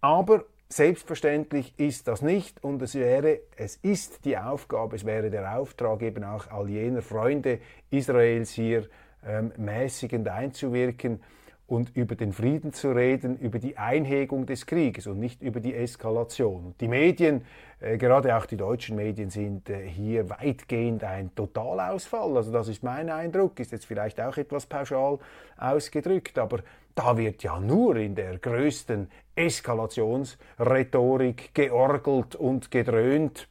Aber 0.00 0.44
Selbstverständlich 0.74 1.72
ist 1.76 2.08
das 2.08 2.20
nicht 2.20 2.64
und 2.64 2.82
es 2.82 2.96
wäre, 2.96 3.38
es 3.56 3.76
ist 3.76 4.24
die 4.24 4.36
Aufgabe, 4.36 4.96
es 4.96 5.04
wäre 5.04 5.30
der 5.30 5.56
Auftrag 5.56 6.02
eben 6.02 6.24
auch 6.24 6.50
all 6.50 6.68
jener 6.68 7.00
Freunde 7.00 7.60
Israels 7.90 8.50
hier 8.50 8.88
ähm, 9.24 9.52
mäßigend 9.56 10.26
einzuwirken 10.26 11.22
und 11.68 11.96
über 11.96 12.16
den 12.16 12.32
Frieden 12.32 12.72
zu 12.72 12.90
reden, 12.90 13.38
über 13.38 13.60
die 13.60 13.78
Einhegung 13.78 14.46
des 14.46 14.66
Krieges 14.66 15.06
und 15.06 15.20
nicht 15.20 15.42
über 15.42 15.60
die 15.60 15.76
Eskalation. 15.76 16.74
Die 16.80 16.88
Medien, 16.88 17.44
äh, 17.78 17.96
gerade 17.96 18.36
auch 18.36 18.44
die 18.44 18.56
deutschen 18.56 18.96
Medien, 18.96 19.30
sind 19.30 19.70
äh, 19.70 19.86
hier 19.86 20.28
weitgehend 20.28 21.04
ein 21.04 21.32
Totalausfall. 21.36 22.36
Also 22.36 22.50
das 22.50 22.66
ist 22.66 22.82
mein 22.82 23.10
Eindruck, 23.10 23.60
ist 23.60 23.70
jetzt 23.70 23.86
vielleicht 23.86 24.20
auch 24.20 24.36
etwas 24.36 24.66
pauschal 24.66 25.20
ausgedrückt, 25.56 26.36
aber 26.36 26.64
da 26.94 27.16
wird 27.16 27.42
ja 27.42 27.58
nur 27.58 27.96
in 27.96 28.14
der 28.14 28.38
größten 28.38 29.10
Eskalationsrhetorik 29.34 31.54
georgelt 31.54 32.36
und 32.36 32.70
gedröhnt. 32.70 33.48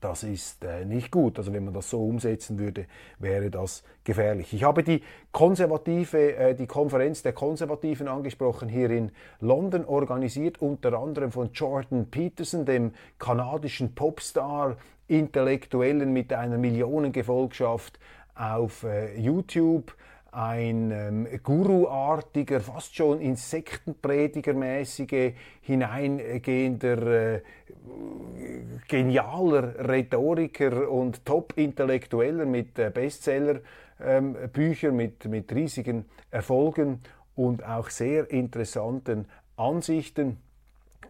Das 0.00 0.22
ist 0.22 0.64
äh, 0.64 0.84
nicht 0.84 1.10
gut. 1.10 1.38
Also 1.38 1.52
wenn 1.52 1.64
man 1.64 1.74
das 1.74 1.90
so 1.90 2.04
umsetzen 2.04 2.58
würde, 2.58 2.86
wäre 3.18 3.50
das 3.50 3.82
gefährlich. 4.04 4.52
Ich 4.52 4.62
habe 4.62 4.84
die 4.84 5.02
konservative, 5.32 6.36
äh, 6.36 6.54
die 6.54 6.66
Konferenz 6.66 7.22
der 7.22 7.32
Konservativen 7.32 8.06
angesprochen 8.06 8.68
hier 8.68 8.90
in 8.90 9.10
London, 9.40 9.84
organisiert 9.84 10.60
unter 10.60 10.98
anderem 10.98 11.32
von 11.32 11.50
Jordan 11.52 12.10
Peterson, 12.10 12.66
dem 12.66 12.92
kanadischen 13.18 13.94
Popstar, 13.94 14.76
Intellektuellen 15.08 16.12
mit 16.12 16.32
einer 16.32 16.58
Millionengefolgschaft 16.58 17.98
auf 18.34 18.84
äh, 18.84 19.18
YouTube 19.18 19.94
ein 20.36 20.90
ähm, 20.90 21.26
Guruartiger, 21.42 22.60
fast 22.60 22.94
schon 22.94 23.22
Insektenpredigermäßige, 23.22 25.32
hineingehender, 25.62 27.36
äh, 27.36 27.40
genialer 28.86 29.88
Rhetoriker 29.88 30.90
und 30.90 31.24
Top-Intellektueller 31.24 32.44
mit 32.44 32.78
äh, 32.78 32.90
Bestseller-Büchern, 32.90 34.90
ähm, 34.90 34.96
mit, 34.96 35.24
mit 35.24 35.50
riesigen 35.54 36.04
Erfolgen 36.30 37.00
und 37.34 37.66
auch 37.66 37.88
sehr 37.88 38.30
interessanten 38.30 39.24
Ansichten. 39.56 40.36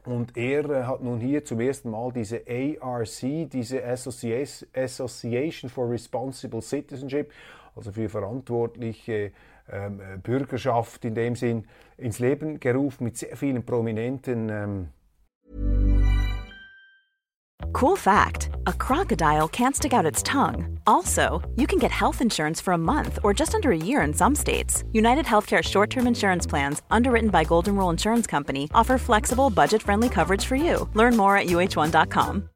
Und 0.05 0.37
er 0.37 0.71
äh, 0.71 0.85
hat 0.85 1.03
nun 1.03 1.19
hier 1.19 1.45
zum 1.45 1.59
ersten 1.59 1.91
Mal 1.91 2.13
diese 2.13 2.43
ARC, 2.47 3.51
diese 3.51 3.85
Association 3.85 5.69
for 5.69 5.91
Responsible 5.91 6.63
Citizenship, 6.63 7.33
also 7.77 7.93
für 7.93 8.09
verantwortliche 8.09 9.33
ähm, 9.71 10.01
Bürgerschaft 10.23 11.05
in 11.05 11.15
dem 11.15 11.37
Sinn, 11.37 11.65
ins 11.97 12.19
Leben 12.19 12.59
gerufen 12.59 13.05
mit 13.05 13.17
sehr 13.17 13.37
vielen 13.37 13.65
prominenten. 13.65 14.49
Ähm 14.49 14.89
cool 17.73 17.97
fact 17.97 18.51
a 18.67 18.73
crocodile 18.73 19.49
can't 19.49 19.77
stick 19.77 19.93
out 19.93 20.07
its 20.07 20.23
tongue. 20.23 20.79
Also, 20.87 21.43
you 21.57 21.67
can 21.67 21.79
get 21.79 21.91
health 21.91 22.21
insurance 22.21 22.61
for 22.61 22.73
a 22.73 22.79
month 22.79 23.19
or 23.23 23.35
just 23.35 23.55
under 23.55 23.71
a 23.71 23.77
year 23.77 24.01
in 24.03 24.15
some 24.15 24.35
states. 24.35 24.85
United 24.93 25.27
Healthcare 25.27 25.63
short 25.63 25.91
term 25.91 26.07
insurance 26.07 26.47
plans, 26.47 26.83
underwritten 26.91 27.31
by 27.31 27.45
Golden 27.45 27.77
Rule 27.77 27.91
Insurance 27.91 28.27
Company, 28.27 28.69
offer 28.75 28.99
flexible, 28.99 29.51
budget 29.51 29.83
friendly 29.83 30.09
coverage 30.09 30.45
for 30.45 30.57
you. 30.57 30.89
Learn 30.95 31.17
more 31.17 31.37
at 31.37 31.47
uh1.com. 31.47 32.49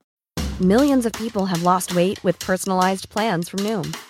Millions 0.61 1.07
of 1.07 1.12
people 1.12 1.47
have 1.47 1.62
lost 1.62 1.95
weight 1.95 2.23
with 2.23 2.39
personalized 2.39 3.09
plans 3.09 3.49
from 3.49 3.61
Noom 3.61 4.10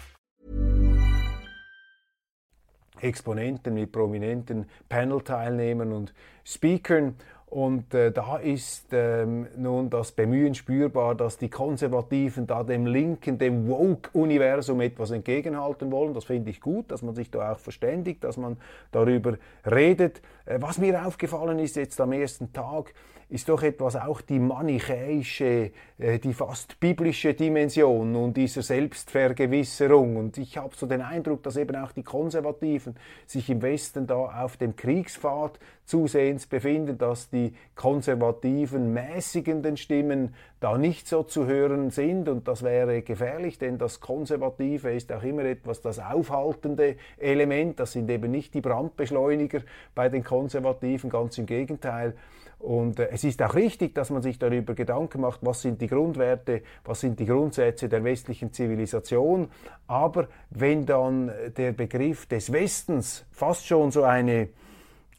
Exponenten, 3.01 3.73
mit 3.73 3.91
prominenten 3.91 4.65
Panel-Teilnehmern 4.89 5.91
und 5.91 6.13
Speakern. 6.43 7.15
Und 7.51 7.93
äh, 7.93 8.13
da 8.13 8.37
ist 8.37 8.93
ähm, 8.93 9.45
nun 9.57 9.89
das 9.89 10.13
Bemühen 10.13 10.55
spürbar, 10.55 11.15
dass 11.15 11.37
die 11.37 11.49
Konservativen 11.49 12.47
da 12.47 12.63
dem 12.63 12.85
linken, 12.85 13.37
dem 13.37 13.67
Woke-Universum 13.67 14.79
etwas 14.79 15.11
entgegenhalten 15.11 15.91
wollen. 15.91 16.13
Das 16.13 16.23
finde 16.23 16.49
ich 16.49 16.61
gut, 16.61 16.89
dass 16.91 17.01
man 17.01 17.13
sich 17.13 17.29
da 17.29 17.51
auch 17.51 17.59
verständigt, 17.59 18.23
dass 18.23 18.37
man 18.37 18.55
darüber 18.93 19.37
redet. 19.69 20.21
Äh, 20.45 20.59
was 20.61 20.77
mir 20.77 21.05
aufgefallen 21.05 21.59
ist 21.59 21.75
jetzt 21.75 21.99
am 21.99 22.13
ersten 22.13 22.53
Tag, 22.53 22.93
ist 23.31 23.47
doch 23.47 23.63
etwas 23.63 23.95
auch 23.95 24.19
die 24.19 24.39
manichäische, 24.39 25.71
äh, 25.97 26.19
die 26.19 26.33
fast 26.33 26.79
biblische 26.81 27.33
Dimension 27.33 28.15
und 28.15 28.35
dieser 28.35 28.61
Selbstvergewisserung. 28.61 30.17
Und 30.17 30.37
ich 30.37 30.57
habe 30.57 30.75
so 30.75 30.85
den 30.85 31.01
Eindruck, 31.01 31.41
dass 31.43 31.55
eben 31.55 31.77
auch 31.77 31.93
die 31.93 32.03
Konservativen 32.03 32.95
sich 33.25 33.49
im 33.49 33.61
Westen 33.61 34.05
da 34.05 34.43
auf 34.43 34.57
dem 34.57 34.75
Kriegspfad 34.75 35.59
zusehends 35.91 36.47
befinden, 36.47 36.97
dass 36.97 37.29
die 37.29 37.53
konservativen, 37.75 38.93
mäßigenden 38.93 39.75
Stimmen 39.75 40.33
da 40.61 40.77
nicht 40.77 41.05
so 41.05 41.23
zu 41.23 41.47
hören 41.47 41.89
sind. 41.89 42.29
Und 42.29 42.47
das 42.47 42.63
wäre 42.63 43.01
gefährlich, 43.01 43.57
denn 43.57 43.77
das 43.77 43.99
Konservative 43.99 44.93
ist 44.93 45.11
auch 45.11 45.21
immer 45.21 45.43
etwas 45.43 45.81
das 45.81 45.99
aufhaltende 45.99 46.95
Element. 47.17 47.77
Das 47.81 47.91
sind 47.91 48.09
eben 48.09 48.31
nicht 48.31 48.53
die 48.53 48.61
Brandbeschleuniger 48.61 49.63
bei 49.93 50.07
den 50.07 50.23
Konservativen, 50.23 51.09
ganz 51.09 51.37
im 51.37 51.45
Gegenteil. 51.45 52.15
Und 52.57 52.97
äh, 52.97 53.09
es 53.11 53.25
ist 53.25 53.41
auch 53.41 53.53
richtig, 53.53 53.93
dass 53.93 54.11
man 54.11 54.21
sich 54.21 54.39
darüber 54.39 54.75
Gedanken 54.75 55.19
macht, 55.19 55.41
was 55.41 55.61
sind 55.61 55.81
die 55.81 55.87
Grundwerte, 55.87 56.61
was 56.85 57.01
sind 57.01 57.19
die 57.19 57.25
Grundsätze 57.25 57.89
der 57.89 58.05
westlichen 58.05 58.53
Zivilisation. 58.53 59.49
Aber 59.87 60.29
wenn 60.51 60.85
dann 60.85 61.33
der 61.57 61.73
Begriff 61.73 62.27
des 62.27 62.53
Westens 62.53 63.25
fast 63.31 63.67
schon 63.67 63.91
so 63.91 64.03
eine 64.03 64.47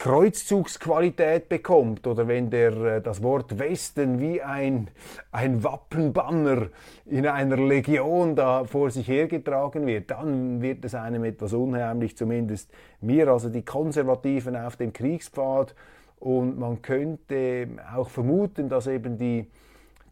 Kreuzzugsqualität 0.02 1.48
bekommt 1.48 2.08
oder 2.08 2.26
wenn 2.26 2.50
der, 2.50 2.72
äh, 2.72 3.00
das 3.00 3.22
Wort 3.22 3.56
Westen 3.60 4.18
wie 4.18 4.42
ein, 4.42 4.90
ein 5.30 5.62
Wappenbanner 5.62 6.70
in 7.06 7.24
einer 7.24 7.56
Legion 7.56 8.34
da 8.34 8.64
vor 8.64 8.90
sich 8.90 9.06
hergetragen 9.06 9.86
wird, 9.86 10.10
dann 10.10 10.60
wird 10.60 10.84
es 10.84 10.96
einem 10.96 11.22
etwas 11.22 11.52
unheimlich, 11.52 12.16
zumindest 12.16 12.68
mir, 13.00 13.28
also 13.28 13.48
die 13.48 13.64
Konservativen 13.64 14.56
auf 14.56 14.74
dem 14.74 14.92
Kriegspfad. 14.92 15.72
Und 16.18 16.58
man 16.58 16.82
könnte 16.82 17.68
auch 17.94 18.10
vermuten, 18.10 18.68
dass 18.68 18.88
eben 18.88 19.18
die, 19.18 19.46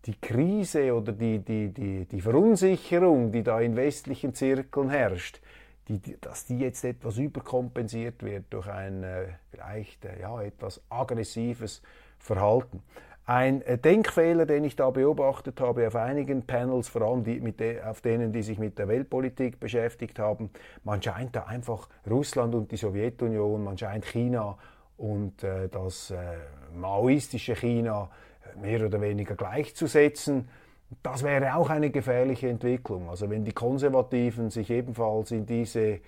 die 0.07 0.15
Krise 0.21 0.95
oder 0.95 1.11
die, 1.11 1.41
die, 1.41 1.71
die, 1.71 2.05
die 2.05 2.21
Verunsicherung, 2.21 3.33
die 3.33 3.43
da 3.43 3.61
in 3.61 3.75
westlichen 3.75 4.37
Zirkeln 4.37 4.89
herrscht, 4.89 5.41
die, 5.89 6.01
dass 6.21 6.47
die 6.47 6.59
jetzt 6.59 6.85
etwas 6.85 7.19
überkompensiert 7.19 8.23
wird 8.23 8.45
durch 8.51 8.69
ein 8.69 9.03
äh, 9.03 9.27
vielleicht 9.51 10.05
äh, 10.05 10.21
ja, 10.21 10.41
etwas 10.43 10.81
aggressives 10.89 11.83
Verhalten. 12.19 12.83
Ein 13.27 13.63
äh, 13.63 13.79
Denkfehler, 13.79 14.45
den 14.45 14.65
ich 14.65 14.77
da 14.77 14.91
beobachtet 14.91 15.61
habe 15.61 15.87
auf 15.87 15.95
einigen 15.95 16.47
Panels, 16.47 16.89
vor 16.89 17.03
allem 17.03 17.23
die, 17.23 17.41
de, 17.53 17.81
auf 17.83 18.01
denen, 18.01 18.33
die 18.33 18.43
sich 18.43 18.59
mit 18.59 18.79
der 18.79 18.89
Weltpolitik 18.89 19.61
beschäftigt 19.61 20.19
haben, 20.19 20.51
man 20.85 21.03
scheint 21.03 21.37
da 21.37 21.45
einfach 21.45 21.89
Russland 22.09 22.55
und 22.55 22.73
die 22.73 22.77
Sowjetunion, 22.77 23.63
man 23.63 23.79
scheint 23.79 24.05
China 24.05 24.59
und 24.97 25.45
äh, 25.45 25.69
das 25.69 26.11
äh, 26.11 26.17
maoistische 26.75 27.55
China 27.55 28.11
mehr 28.61 28.85
oder 28.85 29.01
weniger 29.01 29.37
gleichzusetzen. 29.37 30.49
Das 31.03 31.23
wäre 31.23 31.55
auch 31.55 31.71
eine 31.71 31.91
gefährliche 31.91 32.49
Entwicklung. 32.49 33.09
Also 33.09 33.31
wenn 33.31 33.45
die 33.45 33.53
Konservativen 33.53 34.51
sich 34.51 34.71
ebenfalls 34.71 35.31
in 35.31 35.47
diese 35.47 35.81
äh, 35.81 36.01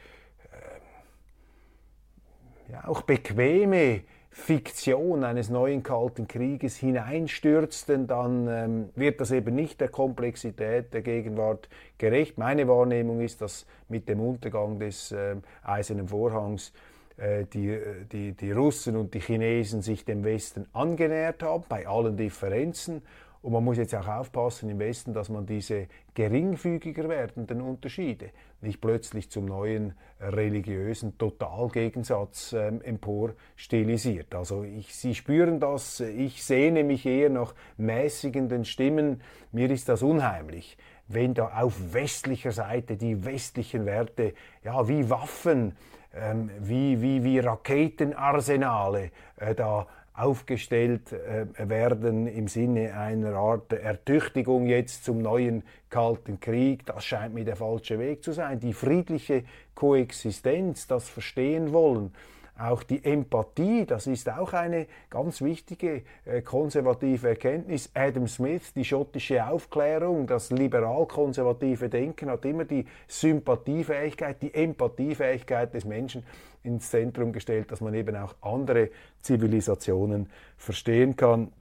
ja, 2.70 2.88
auch 2.88 3.02
bequeme 3.02 4.02
Fiktion 4.34 5.24
eines 5.24 5.50
neuen 5.50 5.82
Kalten 5.82 6.26
Krieges 6.26 6.76
hineinstürzten, 6.76 8.06
dann 8.06 8.48
ähm, 8.48 8.88
wird 8.96 9.20
das 9.20 9.30
eben 9.30 9.54
nicht 9.54 9.80
der 9.80 9.88
Komplexität 9.88 10.92
der 10.94 11.02
Gegenwart 11.02 11.68
gerecht. 11.98 12.38
Meine 12.38 12.66
Wahrnehmung 12.66 13.20
ist, 13.20 13.42
dass 13.42 13.66
mit 13.88 14.08
dem 14.08 14.20
Untergang 14.20 14.78
des 14.78 15.12
äh, 15.12 15.36
Eisernen 15.62 16.08
Vorhangs 16.08 16.72
äh, 17.18 17.44
die, 17.44 17.78
die, 18.10 18.32
die 18.32 18.52
Russen 18.52 18.96
und 18.96 19.12
die 19.12 19.20
Chinesen 19.20 19.82
sich 19.82 20.06
dem 20.06 20.24
Westen 20.24 20.66
angenähert 20.72 21.42
haben, 21.42 21.64
bei 21.68 21.86
allen 21.86 22.16
Differenzen. 22.16 23.02
Und 23.42 23.52
man 23.52 23.64
muss 23.64 23.76
jetzt 23.76 23.94
auch 23.94 24.06
aufpassen 24.06 24.70
im 24.70 24.78
Westen, 24.78 25.12
dass 25.12 25.28
man 25.28 25.46
diese 25.46 25.88
geringfügiger 26.14 27.08
werdenden 27.08 27.60
Unterschiede 27.60 28.30
nicht 28.60 28.80
plötzlich 28.80 29.30
zum 29.30 29.46
neuen 29.46 29.94
religiösen 30.20 31.18
Totalgegensatz 31.18 32.52
ähm, 32.52 32.80
empor 32.82 33.32
stilisiert. 33.56 34.32
Also 34.36 34.62
ich, 34.62 34.94
Sie 34.94 35.16
spüren 35.16 35.58
das, 35.58 35.98
ich 35.98 36.44
sehne 36.44 36.84
mich 36.84 37.04
eher 37.04 37.30
nach 37.30 37.54
mäßigenden 37.78 38.64
Stimmen. 38.64 39.22
Mir 39.50 39.70
ist 39.70 39.88
das 39.88 40.02
unheimlich, 40.02 40.78
wenn 41.08 41.34
da 41.34 41.48
auf 41.60 41.92
westlicher 41.92 42.52
Seite 42.52 42.96
die 42.96 43.24
westlichen 43.24 43.86
Werte 43.86 44.34
ja 44.62 44.86
wie 44.86 45.10
Waffen 45.10 45.74
ähm, 46.14 46.50
wie, 46.60 47.00
wie, 47.00 47.24
wie 47.24 47.38
Raketenarsenale 47.38 49.10
äh, 49.36 49.54
da 49.54 49.86
aufgestellt 50.14 51.12
äh, 51.12 51.46
werden 51.56 52.26
im 52.26 52.48
Sinne 52.48 52.94
einer 52.94 53.34
Art 53.34 53.72
Ertüchtigung 53.72 54.66
jetzt 54.66 55.04
zum 55.04 55.18
neuen 55.18 55.62
Kalten 55.88 56.38
Krieg. 56.38 56.84
Das 56.86 57.04
scheint 57.04 57.34
mir 57.34 57.44
der 57.44 57.56
falsche 57.56 57.98
Weg 57.98 58.22
zu 58.22 58.32
sein. 58.32 58.60
Die 58.60 58.74
friedliche 58.74 59.44
Koexistenz, 59.74 60.86
das 60.86 61.08
Verstehen 61.08 61.72
wollen, 61.72 62.12
auch 62.58 62.82
die 62.82 63.04
Empathie, 63.04 63.86
das 63.86 64.06
ist 64.06 64.28
auch 64.28 64.52
eine 64.52 64.86
ganz 65.10 65.40
wichtige 65.40 66.02
äh, 66.24 66.42
konservative 66.42 67.30
Erkenntnis. 67.30 67.90
Adam 67.94 68.28
Smith, 68.28 68.74
die 68.74 68.84
schottische 68.84 69.46
Aufklärung, 69.46 70.26
das 70.26 70.50
liberal-konservative 70.50 71.88
Denken 71.88 72.30
hat 72.30 72.44
immer 72.44 72.64
die 72.64 72.84
Sympathiefähigkeit, 73.08 74.42
die 74.42 74.52
Empathiefähigkeit 74.52 75.72
des 75.74 75.84
Menschen 75.84 76.24
ins 76.62 76.90
Zentrum 76.90 77.32
gestellt, 77.32 77.72
dass 77.72 77.80
man 77.80 77.94
eben 77.94 78.14
auch 78.16 78.34
andere 78.40 78.90
Zivilisationen 79.20 80.28
verstehen 80.56 81.16
kann. 81.16 81.52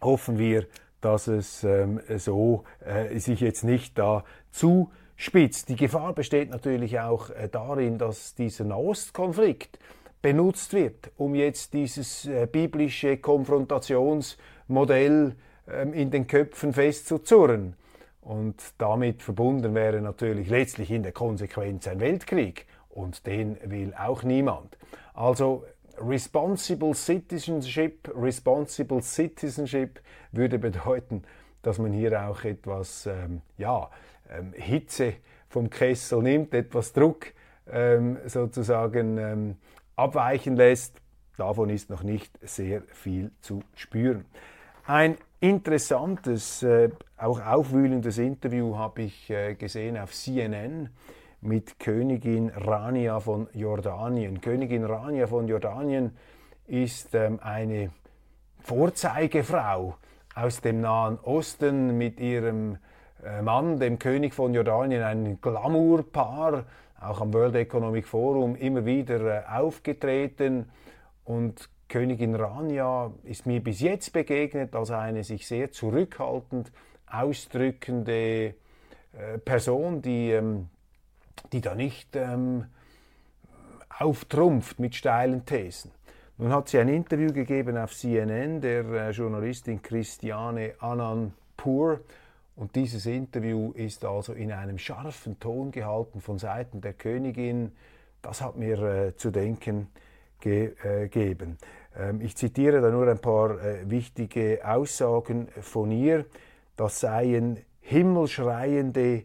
Hoffen 0.00 0.38
wir, 0.38 0.66
dass 1.00 1.26
es 1.26 1.62
ähm, 1.64 2.00
so 2.16 2.64
äh, 2.84 3.18
sich 3.18 3.40
jetzt 3.40 3.64
nicht 3.64 3.98
da 3.98 4.24
zuspitzt. 4.50 5.68
Die 5.68 5.76
Gefahr 5.76 6.14
besteht 6.14 6.50
natürlich 6.50 6.98
auch 6.98 7.30
äh, 7.30 7.48
darin, 7.48 7.98
dass 7.98 8.34
dieser 8.34 8.64
Nahostkonflikt 8.64 9.78
benutzt 10.22 10.72
wird, 10.72 11.10
um 11.16 11.34
jetzt 11.34 11.74
dieses 11.74 12.24
äh, 12.26 12.46
biblische 12.46 13.18
Konfrontationsmodell 13.18 15.36
ähm, 15.68 15.92
in 15.92 16.10
den 16.10 16.26
Köpfen 16.26 16.72
festzuzurren. 16.72 17.76
Und 18.20 18.56
damit 18.78 19.22
verbunden 19.22 19.74
wäre 19.74 20.00
natürlich 20.00 20.48
letztlich 20.48 20.90
in 20.92 21.02
der 21.02 21.12
Konsequenz 21.12 21.86
ein 21.88 22.00
Weltkrieg. 22.00 22.64
Und 22.88 23.26
den 23.26 23.58
will 23.64 23.92
auch 23.94 24.22
niemand. 24.22 24.78
Also 25.12 25.64
Responsible 25.98 26.94
Citizenship, 26.94 28.10
Responsible 28.14 29.02
Citizenship 29.02 30.00
würde 30.30 30.58
bedeuten, 30.58 31.24
dass 31.62 31.78
man 31.78 31.92
hier 31.92 32.28
auch 32.28 32.44
etwas 32.44 33.06
ähm, 33.06 33.42
ja, 33.58 33.90
ähm, 34.30 34.52
Hitze 34.54 35.14
vom 35.48 35.68
Kessel 35.70 36.22
nimmt, 36.22 36.54
etwas 36.54 36.92
Druck 36.92 37.26
ähm, 37.70 38.18
sozusagen 38.26 39.18
ähm, 39.18 39.56
abweichen 39.96 40.56
lässt. 40.56 41.00
Davon 41.36 41.70
ist 41.70 41.90
noch 41.90 42.02
nicht 42.02 42.38
sehr 42.42 42.82
viel 42.92 43.30
zu 43.40 43.62
spüren. 43.74 44.24
Ein 44.84 45.16
interessantes, 45.40 46.62
äh, 46.62 46.90
auch 47.16 47.44
aufwühlendes 47.44 48.18
Interview 48.18 48.76
habe 48.76 49.02
ich 49.02 49.30
äh, 49.30 49.54
gesehen 49.54 49.96
auf 49.96 50.12
CNN 50.12 50.90
mit 51.40 51.80
Königin 51.80 52.50
Rania 52.50 53.18
von 53.20 53.48
Jordanien. 53.52 54.40
Königin 54.40 54.84
Rania 54.84 55.26
von 55.26 55.48
Jordanien 55.48 56.16
ist 56.66 57.14
ähm, 57.14 57.40
eine 57.42 57.90
Vorzeigefrau 58.60 59.96
aus 60.34 60.60
dem 60.60 60.80
Nahen 60.80 61.18
Osten 61.18 61.98
mit 61.98 62.20
ihrem 62.20 62.78
äh, 63.24 63.42
Mann, 63.42 63.80
dem 63.80 63.98
König 63.98 64.34
von 64.34 64.54
Jordanien, 64.54 65.02
ein 65.02 65.40
Glamourpaar, 65.40 66.64
auch 67.02 67.20
am 67.20 67.32
World 67.32 67.54
Economic 67.56 68.06
Forum 68.06 68.56
immer 68.56 68.84
wieder 68.84 69.20
äh, 69.20 69.46
aufgetreten 69.46 70.70
und 71.24 71.68
Königin 71.88 72.34
Rania 72.34 73.12
ist 73.24 73.44
mir 73.44 73.62
bis 73.62 73.80
jetzt 73.80 74.12
begegnet 74.12 74.74
als 74.74 74.90
eine 74.90 75.24
sich 75.24 75.46
sehr 75.46 75.72
zurückhaltend 75.72 76.72
ausdrückende 77.06 78.54
äh, 79.12 79.38
Person, 79.44 80.00
die, 80.00 80.30
ähm, 80.30 80.68
die 81.52 81.60
da 81.60 81.74
nicht 81.74 82.16
ähm, 82.16 82.64
auftrumpft 83.98 84.78
mit 84.78 84.94
steilen 84.94 85.44
Thesen. 85.44 85.90
Nun 86.38 86.52
hat 86.52 86.70
sie 86.70 86.78
ein 86.78 86.88
Interview 86.88 87.32
gegeben 87.32 87.76
auf 87.76 87.94
CNN 87.94 88.60
der 88.62 88.84
äh, 88.86 89.10
Journalistin 89.10 89.82
Christiane 89.82 90.74
Anand-Pur 90.78 92.00
und 92.54 92.76
dieses 92.76 93.06
Interview 93.06 93.72
ist 93.72 94.04
also 94.04 94.32
in 94.32 94.52
einem 94.52 94.78
scharfen 94.78 95.40
Ton 95.40 95.70
gehalten 95.70 96.20
von 96.20 96.38
Seiten 96.38 96.80
der 96.80 96.92
Königin. 96.92 97.72
Das 98.20 98.40
hat 98.40 98.56
mir 98.56 98.82
äh, 98.82 99.16
zu 99.16 99.30
denken 99.30 99.88
gegeben. 100.40 101.58
Äh, 101.96 102.10
ähm, 102.10 102.20
ich 102.20 102.36
zitiere 102.36 102.80
da 102.80 102.90
nur 102.90 103.08
ein 103.08 103.20
paar 103.20 103.60
äh, 103.60 103.88
wichtige 103.88 104.60
Aussagen 104.64 105.48
von 105.60 105.90
ihr. 105.90 106.26
Das 106.76 107.00
seien 107.00 107.58
himmelschreiende 107.80 109.24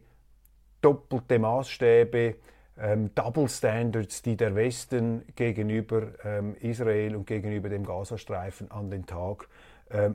doppelte 0.82 1.40
Maßstäbe, 1.40 2.36
ähm, 2.80 3.14
Double 3.16 3.50
Standards, 3.50 4.22
die 4.22 4.38
der 4.38 4.56
Westen 4.56 5.24
gegenüber 5.36 6.10
ähm, 6.24 6.56
Israel 6.62 7.16
und 7.16 7.26
gegenüber 7.26 7.70
dem 7.70 7.86
Gazastreifen 7.86 8.72
an 8.72 8.90
den 8.90 9.06
Tag 9.06 9.48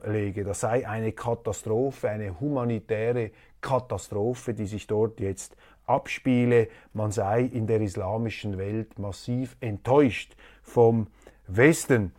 lege. 0.05 0.45
Das 0.45 0.61
sei 0.61 0.87
eine 0.87 1.13
Katastrophe, 1.13 2.11
eine 2.11 2.39
humanitäre 2.41 3.31
Katastrophe, 3.61 4.55
die 4.55 4.67
sich 4.67 4.87
dort 4.87 5.21
jetzt 5.21 5.57
abspiele. 5.87 6.69
Man 6.93 7.11
sei 7.11 7.43
in 7.43 7.67
der 7.67 7.81
islamischen 7.81 8.59
Welt 8.59 8.99
massiv 8.99 9.57
enttäuscht 9.61 10.37
vom 10.63 11.09
Westen. 11.47 12.13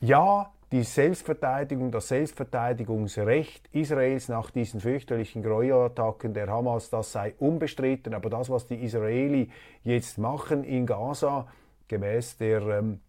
Ja, 0.00 0.52
die 0.70 0.82
Selbstverteidigung, 0.82 1.90
das 1.90 2.08
Selbstverteidigungsrecht 2.08 3.68
Israels 3.72 4.28
nach 4.28 4.50
diesen 4.50 4.80
fürchterlichen 4.80 5.42
Gräuelattacken 5.42 6.34
der 6.34 6.48
Hamas, 6.48 6.90
das 6.90 7.12
sei 7.12 7.34
unbestritten. 7.38 8.12
Aber 8.12 8.28
das, 8.28 8.50
was 8.50 8.66
die 8.66 8.84
Israeli 8.84 9.50
jetzt 9.82 10.18
machen 10.18 10.64
in 10.64 10.84
Gaza, 10.84 11.46
gemäß 11.88 12.36
der 12.36 12.60
ähm, 12.68 13.00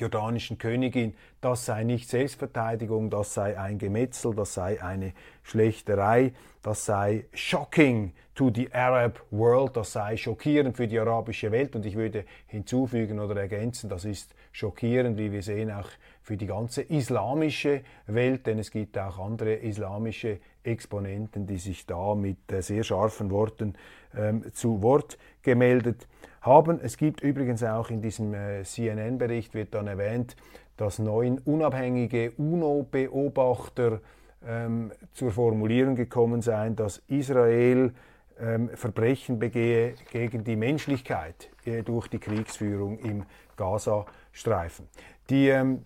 jordanischen 0.00 0.58
Königin, 0.58 1.14
das 1.40 1.66
sei 1.66 1.84
nicht 1.84 2.08
Selbstverteidigung, 2.08 3.10
das 3.10 3.34
sei 3.34 3.58
ein 3.58 3.78
Gemetzel, 3.78 4.34
das 4.34 4.54
sei 4.54 4.82
eine 4.82 5.12
Schlächterei, 5.42 6.32
das 6.62 6.84
sei 6.84 7.26
shocking 7.32 8.12
to 8.34 8.50
the 8.54 8.72
Arab 8.72 9.20
world, 9.30 9.76
das 9.76 9.92
sei 9.92 10.16
schockierend 10.16 10.76
für 10.76 10.86
die 10.86 10.98
arabische 10.98 11.50
Welt. 11.50 11.74
Und 11.74 11.86
ich 11.86 11.96
würde 11.96 12.24
hinzufügen 12.46 13.18
oder 13.20 13.40
ergänzen, 13.40 13.88
das 13.88 14.04
ist 14.04 14.34
schockierend, 14.52 15.18
wie 15.18 15.32
wir 15.32 15.42
sehen, 15.42 15.70
auch 15.70 15.88
für 16.22 16.36
die 16.36 16.46
ganze 16.46 16.82
islamische 16.82 17.82
Welt, 18.06 18.46
denn 18.46 18.58
es 18.58 18.70
gibt 18.70 18.98
auch 18.98 19.18
andere 19.18 19.54
islamische 19.54 20.40
Exponenten, 20.62 21.46
die 21.46 21.56
sich 21.56 21.86
da 21.86 22.14
mit 22.14 22.52
äh, 22.52 22.60
sehr 22.62 22.84
scharfen 22.84 23.30
Worten 23.30 23.74
ähm, 24.14 24.44
zu 24.52 24.82
Wort 24.82 25.18
gemeldet 25.42 26.06
haben. 26.42 26.80
Es 26.82 26.96
gibt 26.96 27.22
übrigens 27.22 27.62
auch 27.62 27.90
in 27.90 28.02
diesem 28.02 28.34
äh, 28.34 28.62
CNN-Bericht 28.64 29.54
wird 29.54 29.74
dann 29.74 29.86
erwähnt, 29.86 30.36
dass 30.76 30.98
neun 30.98 31.38
unabhängige 31.38 32.32
UNO-Beobachter 32.36 34.00
ähm, 34.46 34.92
zur 35.12 35.32
Formulierung 35.32 35.96
gekommen 35.96 36.42
seien, 36.42 36.76
dass 36.76 37.02
Israel 37.08 37.92
ähm, 38.40 38.70
Verbrechen 38.74 39.38
begehe 39.38 39.94
gegen 40.12 40.44
die 40.44 40.56
Menschlichkeit 40.56 41.50
äh, 41.64 41.82
durch 41.82 42.08
die 42.08 42.20
Kriegsführung 42.20 42.98
im 43.00 43.24
Gazastreifen. 43.56 44.86
Die 45.28 45.48
ähm, 45.48 45.84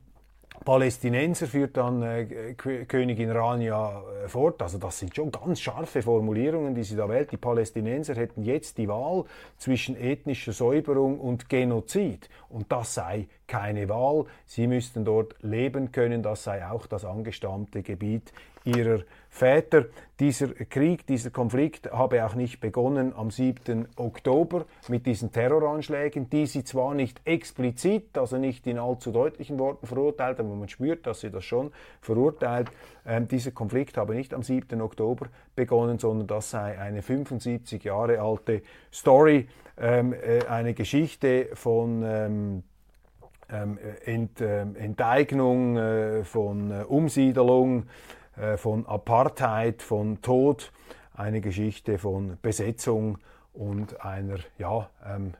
Palästinenser 0.64 1.46
führt 1.46 1.76
dann 1.76 2.02
äh, 2.02 2.54
Königin 2.54 3.30
Rania 3.30 4.02
äh, 4.24 4.28
fort. 4.28 4.62
Also 4.62 4.78
das 4.78 4.98
sind 4.98 5.14
schon 5.14 5.32
ganz 5.32 5.60
scharfe 5.60 6.02
Formulierungen, 6.02 6.74
die 6.74 6.84
sie 6.84 6.96
da 6.96 7.08
wählt. 7.08 7.32
Die 7.32 7.36
Palästinenser 7.36 8.14
hätten 8.14 8.42
jetzt 8.42 8.78
die 8.78 8.88
Wahl 8.88 9.24
zwischen 9.58 9.96
ethnischer 9.96 10.52
Säuberung 10.52 11.18
und 11.18 11.48
Genozid. 11.48 12.28
Und 12.48 12.70
das 12.70 12.94
sei 12.94 13.26
keine 13.46 13.88
Wahl. 13.88 14.26
Sie 14.46 14.66
müssten 14.66 15.04
dort 15.04 15.34
leben 15.42 15.90
können. 15.90 16.22
Das 16.22 16.44
sei 16.44 16.66
auch 16.66 16.86
das 16.86 17.04
angestammte 17.04 17.82
Gebiet 17.82 18.32
ihrer 18.64 19.00
Väter. 19.32 19.86
Dieser 20.20 20.48
Krieg, 20.48 21.06
dieser 21.06 21.30
Konflikt 21.30 21.90
habe 21.90 22.24
auch 22.24 22.34
nicht 22.34 22.60
begonnen 22.60 23.14
am 23.16 23.30
7. 23.30 23.88
Oktober 23.96 24.66
mit 24.88 25.06
diesen 25.06 25.32
Terroranschlägen, 25.32 26.28
die 26.28 26.44
sie 26.44 26.64
zwar 26.64 26.92
nicht 26.94 27.22
explizit, 27.24 28.18
also 28.18 28.36
nicht 28.36 28.66
in 28.66 28.78
allzu 28.78 29.10
deutlichen 29.10 29.58
Worten 29.58 29.86
verurteilt, 29.86 30.38
aber 30.38 30.54
man 30.54 30.68
spürt, 30.68 31.06
dass 31.06 31.20
sie 31.20 31.30
das 31.30 31.46
schon 31.46 31.72
verurteilt. 32.02 32.70
Ähm, 33.06 33.26
dieser 33.26 33.52
Konflikt 33.52 33.96
habe 33.96 34.14
nicht 34.14 34.34
am 34.34 34.42
7. 34.42 34.80
Oktober 34.82 35.26
begonnen, 35.56 35.98
sondern 35.98 36.26
das 36.26 36.50
sei 36.50 36.78
eine 36.78 37.00
75 37.00 37.82
Jahre 37.82 38.20
alte 38.20 38.60
Story, 38.92 39.48
ähm, 39.80 40.12
äh, 40.12 40.44
eine 40.46 40.74
Geschichte 40.74 41.48
von 41.54 42.02
ähm, 42.04 42.62
ähm 43.50 43.78
Ent, 44.04 44.42
äh, 44.42 44.60
Enteignung, 44.60 45.78
äh, 45.78 46.22
von 46.22 46.70
äh, 46.70 46.84
Umsiedelung, 46.84 47.84
äh, 47.84 47.86
von 48.56 48.86
Apartheid, 48.86 49.82
von 49.82 50.22
Tod, 50.22 50.72
eine 51.14 51.40
Geschichte 51.40 51.98
von 51.98 52.38
Besetzung 52.40 53.18
und 53.52 54.04
einer 54.04 54.38
ja, 54.58 54.88
ähm, 55.06 55.34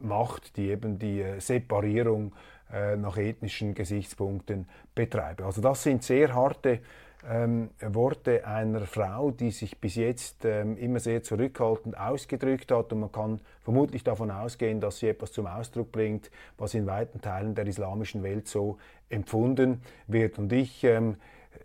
Macht, 0.00 0.56
die 0.56 0.68
eben 0.68 0.98
die 0.98 1.20
äh, 1.20 1.40
Separierung 1.40 2.32
äh, 2.72 2.96
nach 2.96 3.16
ethnischen 3.16 3.74
Gesichtspunkten 3.74 4.68
betreibt. 4.94 5.42
Also 5.42 5.60
das 5.60 5.82
sind 5.82 6.02
sehr 6.02 6.34
harte 6.34 6.80
ähm, 7.28 7.70
Worte 7.80 8.46
einer 8.46 8.82
Frau, 8.82 9.32
die 9.32 9.50
sich 9.50 9.78
bis 9.80 9.96
jetzt 9.96 10.44
ähm, 10.44 10.76
immer 10.76 11.00
sehr 11.00 11.22
zurückhaltend 11.24 11.98
ausgedrückt 11.98 12.70
hat 12.70 12.92
und 12.92 13.00
man 13.00 13.12
kann 13.12 13.40
vermutlich 13.62 14.04
davon 14.04 14.30
ausgehen, 14.30 14.80
dass 14.80 15.00
sie 15.00 15.08
etwas 15.08 15.32
zum 15.32 15.48
Ausdruck 15.48 15.90
bringt, 15.90 16.30
was 16.58 16.74
in 16.74 16.86
weiten 16.86 17.20
Teilen 17.20 17.56
der 17.56 17.66
islamischen 17.66 18.22
Welt 18.22 18.46
so 18.46 18.78
empfunden 19.08 19.82
wird. 20.06 20.38
Und 20.38 20.52
ich 20.52 20.84
ähm, 20.84 21.16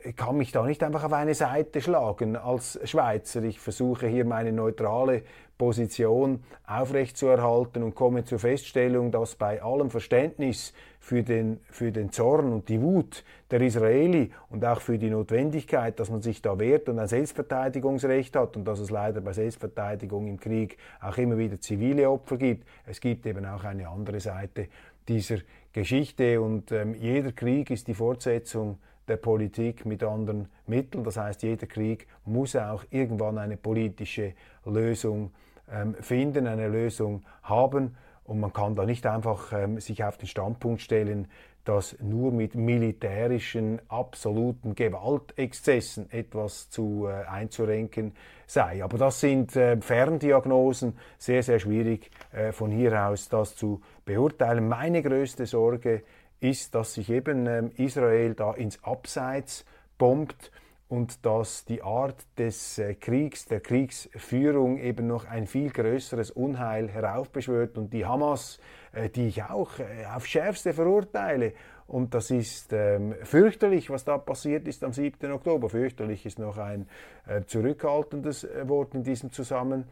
ich 0.05 0.15
kann 0.15 0.37
mich 0.37 0.51
da 0.51 0.65
nicht 0.65 0.83
einfach 0.83 1.03
auf 1.03 1.13
eine 1.13 1.33
Seite 1.33 1.81
schlagen 1.81 2.35
als 2.35 2.79
Schweizer. 2.83 3.43
Ich 3.43 3.59
versuche 3.59 4.07
hier 4.07 4.25
meine 4.25 4.51
neutrale 4.51 5.23
Position 5.57 6.43
aufrechtzuerhalten 6.65 7.83
und 7.83 7.95
komme 7.95 8.25
zur 8.25 8.39
Feststellung, 8.39 9.11
dass 9.11 9.35
bei 9.35 9.61
allem 9.61 9.89
Verständnis 9.89 10.73
für 10.99 11.23
den, 11.23 11.59
für 11.69 11.91
den 11.91 12.11
Zorn 12.11 12.51
und 12.51 12.69
die 12.69 12.81
Wut 12.81 13.23
der 13.51 13.61
Israeli 13.61 14.31
und 14.49 14.65
auch 14.65 14.81
für 14.81 14.97
die 14.97 15.09
Notwendigkeit, 15.09 15.99
dass 15.99 16.09
man 16.09 16.21
sich 16.21 16.41
da 16.41 16.57
wehrt 16.59 16.89
und 16.89 16.99
ein 16.99 17.07
Selbstverteidigungsrecht 17.07 18.35
hat 18.35 18.57
und 18.57 18.65
dass 18.65 18.79
es 18.79 18.89
leider 18.89 19.21
bei 19.21 19.33
Selbstverteidigung 19.33 20.27
im 20.27 20.39
Krieg 20.39 20.77
auch 21.01 21.17
immer 21.17 21.37
wieder 21.37 21.61
zivile 21.61 22.09
Opfer 22.09 22.37
gibt. 22.37 22.67
Es 22.85 22.99
gibt 22.99 23.25
eben 23.25 23.45
auch 23.45 23.63
eine 23.63 23.87
andere 23.87 24.19
Seite 24.19 24.67
dieser 25.07 25.37
Geschichte 25.71 26.41
und 26.41 26.71
ähm, 26.71 26.95
jeder 26.95 27.31
Krieg 27.31 27.69
ist 27.69 27.87
die 27.87 27.93
Fortsetzung 27.93 28.79
der 29.07 29.17
Politik 29.17 29.85
mit 29.85 30.03
anderen 30.03 30.47
Mitteln. 30.65 31.03
Das 31.03 31.17
heißt, 31.17 31.43
jeder 31.43 31.67
Krieg 31.67 32.07
muss 32.25 32.55
auch 32.55 32.83
irgendwann 32.89 33.37
eine 33.37 33.57
politische 33.57 34.33
Lösung 34.65 35.31
ähm, 35.71 35.95
finden, 35.95 36.47
eine 36.47 36.67
Lösung 36.67 37.23
haben. 37.43 37.95
Und 38.23 38.39
man 38.39 38.53
kann 38.53 38.75
da 38.75 38.85
nicht 38.85 39.05
einfach 39.05 39.51
ähm, 39.51 39.79
sich 39.79 40.03
auf 40.03 40.17
den 40.17 40.27
Standpunkt 40.27 40.81
stellen, 40.81 41.27
dass 41.65 41.97
nur 42.01 42.31
mit 42.31 42.55
militärischen 42.55 43.79
absoluten 43.87 44.75
Gewaltexzessen 44.75 46.11
etwas 46.11 46.69
zu 46.69 47.07
äh, 47.07 47.25
einzurenken 47.25 48.13
sei. 48.47 48.83
Aber 48.83 48.97
das 48.97 49.21
sind 49.21 49.55
äh, 49.55 49.79
Ferndiagnosen, 49.79 50.97
sehr, 51.17 51.41
sehr 51.43 51.59
schwierig 51.59 52.11
äh, 52.31 52.51
von 52.51 52.71
hier 52.71 53.07
aus 53.07 53.29
das 53.29 53.55
zu 53.55 53.81
beurteilen. 54.05 54.67
Meine 54.67 55.01
größte 55.01 55.45
Sorge 55.45 56.03
ist, 56.43 56.75
dass 56.75 56.93
sich 56.93 57.09
eben 57.09 57.47
ähm, 57.47 57.71
Israel 57.77 58.33
da 58.33 58.53
ins 58.53 58.83
Abseits 58.83 59.65
bombt 59.97 60.51
und 60.89 61.25
dass 61.25 61.65
die 61.65 61.81
Art 61.81 62.23
des 62.37 62.77
äh, 62.77 62.93
Kriegs, 62.95 63.45
der 63.45 63.61
Kriegsführung 63.61 64.77
eben 64.77 65.07
noch 65.07 65.25
ein 65.25 65.47
viel 65.47 65.71
größeres 65.71 66.29
Unheil 66.31 66.89
heraufbeschwört 66.89 67.77
und 67.77 67.93
die 67.93 68.05
Hamas, 68.05 68.59
äh, 68.91 69.09
die 69.09 69.27
ich 69.27 69.43
auch 69.43 69.79
äh, 69.79 70.05
auf 70.13 70.27
schärfste 70.27 70.73
verurteile. 70.73 71.53
Und 71.87 72.13
das 72.13 72.29
ist 72.31 72.73
ähm, 72.73 73.15
fürchterlich, 73.23 73.89
was 73.89 74.05
da 74.05 74.17
passiert 74.17 74.67
ist 74.67 74.83
am 74.83 74.93
7. 74.93 75.31
Oktober. 75.31 75.69
Fürchterlich 75.69 76.25
ist 76.25 76.39
noch 76.39 76.57
ein 76.57 76.87
äh, 77.27 77.41
zurückhaltendes 77.43 78.47
Wort 78.63 78.93
in 78.93 79.03
diesem 79.03 79.31
Zusammenhang 79.31 79.85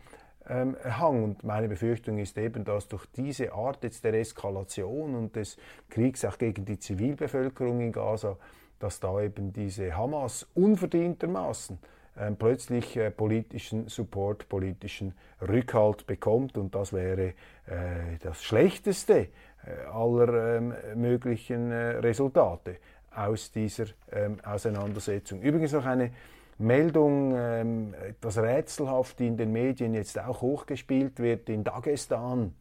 ähm, 0.49 0.75
Hang. 0.83 1.23
Und 1.23 1.43
meine 1.43 1.67
Befürchtung 1.67 2.17
ist 2.17 2.37
eben, 2.37 2.63
dass 2.63 2.87
durch 2.87 3.05
diese 3.15 3.53
Art 3.53 3.83
jetzt 3.83 4.03
der 4.03 4.13
Eskalation 4.13 5.15
und 5.15 5.35
des 5.35 5.57
Kriegs 5.89 6.25
auch 6.25 6.37
gegen 6.37 6.65
die 6.65 6.79
Zivilbevölkerung 6.79 7.81
in 7.81 7.91
Gaza, 7.91 8.37
dass 8.79 8.99
da 8.99 9.21
eben 9.21 9.53
diese 9.53 9.95
Hamas 9.95 10.47
unverdientermaßen 10.55 11.77
ähm, 12.19 12.35
plötzlich 12.35 12.97
äh, 12.97 13.11
politischen 13.11 13.87
Support, 13.87 14.49
politischen 14.49 15.13
Rückhalt 15.41 16.07
bekommt. 16.07 16.57
Und 16.57 16.75
das 16.75 16.91
wäre 16.91 17.33
äh, 17.67 18.17
das 18.19 18.43
Schlechteste 18.43 19.29
äh, 19.65 19.85
aller 19.91 20.57
ähm, 20.57 20.73
möglichen 20.95 21.71
äh, 21.71 21.97
Resultate 21.97 22.77
aus 23.15 23.51
dieser 23.51 23.85
ähm, 24.11 24.37
Auseinandersetzung. 24.43 25.41
Übrigens 25.41 25.73
noch 25.73 25.85
eine 25.85 26.11
Meldung, 26.61 27.33
ähm, 27.35 27.93
etwas 27.93 28.37
rätselhaft, 28.37 29.19
die 29.19 29.27
in 29.27 29.37
den 29.37 29.51
Medien 29.51 29.93
jetzt 29.93 30.19
auch 30.19 30.41
hochgespielt 30.41 31.19
wird. 31.19 31.49
In 31.49 31.63
Dagestan 31.63 32.53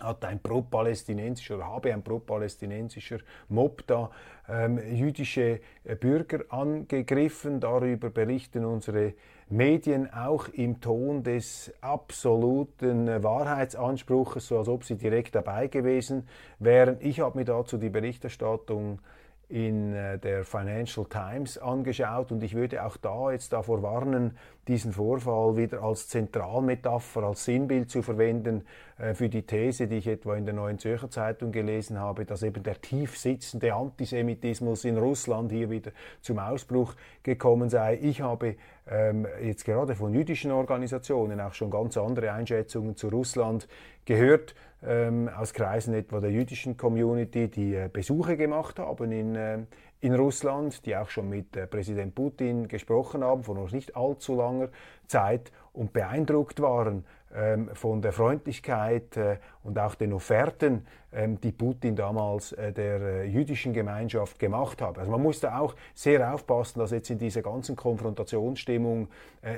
hat 0.00 0.24
ein 0.24 0.40
pro-palästinensischer 0.40 1.66
habe 1.66 1.92
ein 1.92 2.02
pro-palästinensischer 2.02 3.18
Mob 3.48 3.86
da 3.86 4.10
ähm, 4.48 4.78
jüdische 4.94 5.60
äh, 5.84 5.96
Bürger 5.96 6.40
angegriffen. 6.48 7.60
Darüber 7.60 8.10
berichten 8.10 8.64
unsere 8.64 9.14
Medien 9.48 10.12
auch 10.12 10.48
im 10.48 10.80
Ton 10.80 11.22
des 11.22 11.72
absoluten 11.80 13.08
äh, 13.08 13.22
Wahrheitsanspruches, 13.22 14.48
so 14.48 14.58
als 14.58 14.68
ob 14.68 14.84
sie 14.84 14.96
direkt 14.96 15.34
dabei 15.34 15.68
gewesen 15.68 16.28
wären. 16.58 16.96
Ich 17.00 17.20
habe 17.20 17.38
mir 17.38 17.44
dazu 17.44 17.76
die 17.76 17.90
Berichterstattung 17.90 19.00
in 19.52 19.92
äh, 19.92 20.18
der 20.18 20.44
Financial 20.44 21.04
Times 21.04 21.58
angeschaut 21.58 22.32
und 22.32 22.42
ich 22.42 22.54
würde 22.54 22.82
auch 22.86 22.96
da 22.96 23.30
jetzt 23.32 23.52
davor 23.52 23.82
warnen, 23.82 24.38
diesen 24.66 24.94
Vorfall 24.94 25.58
wieder 25.58 25.82
als 25.82 26.08
Zentralmetapher, 26.08 27.22
als 27.24 27.44
Sinnbild 27.44 27.90
zu 27.90 28.00
verwenden 28.00 28.64
äh, 28.96 29.12
für 29.12 29.28
die 29.28 29.42
These, 29.42 29.88
die 29.88 29.96
ich 29.96 30.06
etwa 30.06 30.36
in 30.36 30.46
der 30.46 30.54
Neuen 30.54 30.78
Zürcher 30.78 31.10
Zeitung 31.10 31.52
gelesen 31.52 31.98
habe, 31.98 32.24
dass 32.24 32.42
eben 32.42 32.62
der 32.62 32.80
tief 32.80 33.18
sitzende 33.18 33.74
Antisemitismus 33.74 34.86
in 34.86 34.96
Russland 34.96 35.52
hier 35.52 35.68
wieder 35.68 35.90
zum 36.22 36.38
Ausbruch 36.38 36.94
gekommen 37.22 37.68
sei. 37.68 37.98
Ich 38.00 38.22
habe 38.22 38.56
ähm, 38.90 39.26
jetzt 39.42 39.66
gerade 39.66 39.94
von 39.94 40.14
jüdischen 40.14 40.50
Organisationen 40.50 41.38
auch 41.42 41.52
schon 41.52 41.70
ganz 41.70 41.98
andere 41.98 42.32
Einschätzungen 42.32 42.96
zu 42.96 43.08
Russland 43.08 43.68
gehört 44.06 44.54
ähm, 44.84 45.28
aus 45.28 45.52
Kreisen 45.52 45.94
etwa 45.94 46.20
der 46.20 46.30
jüdischen 46.30 46.76
Community, 46.76 47.48
die 47.48 47.74
äh, 47.74 47.88
Besuche 47.92 48.36
gemacht 48.36 48.78
haben 48.78 49.12
in, 49.12 49.36
äh, 49.36 49.58
in 50.00 50.14
Russland, 50.14 50.84
die 50.86 50.96
auch 50.96 51.08
schon 51.08 51.28
mit 51.28 51.56
äh, 51.56 51.66
Präsident 51.66 52.14
Putin 52.14 52.68
gesprochen 52.68 53.22
haben, 53.22 53.44
vor 53.44 53.54
noch 53.54 53.70
nicht 53.72 53.96
allzu 53.96 54.36
langer 54.36 54.68
Zeit 55.06 55.52
und 55.72 55.92
beeindruckt 55.92 56.60
waren 56.60 57.04
von 57.74 58.02
der 58.02 58.12
Freundlichkeit 58.12 59.16
äh, 59.16 59.38
und 59.62 59.78
auch 59.78 59.94
den 59.94 60.12
Offerten, 60.12 60.86
ähm, 61.14 61.40
die 61.40 61.52
Putin 61.52 61.94
damals 61.94 62.52
äh, 62.52 62.72
der 62.72 63.00
äh, 63.00 63.24
jüdischen 63.24 63.72
Gemeinschaft 63.72 64.38
gemacht 64.38 64.80
hat. 64.80 64.98
Also 64.98 65.10
man 65.10 65.22
muss 65.22 65.40
da 65.40 65.58
auch 65.58 65.74
sehr 65.94 66.32
aufpassen, 66.32 66.78
dass 66.78 66.90
jetzt 66.90 67.10
in 67.10 67.18
dieser 67.18 67.42
ganzen 67.42 67.76
Konfrontationsstimmung 67.76 69.08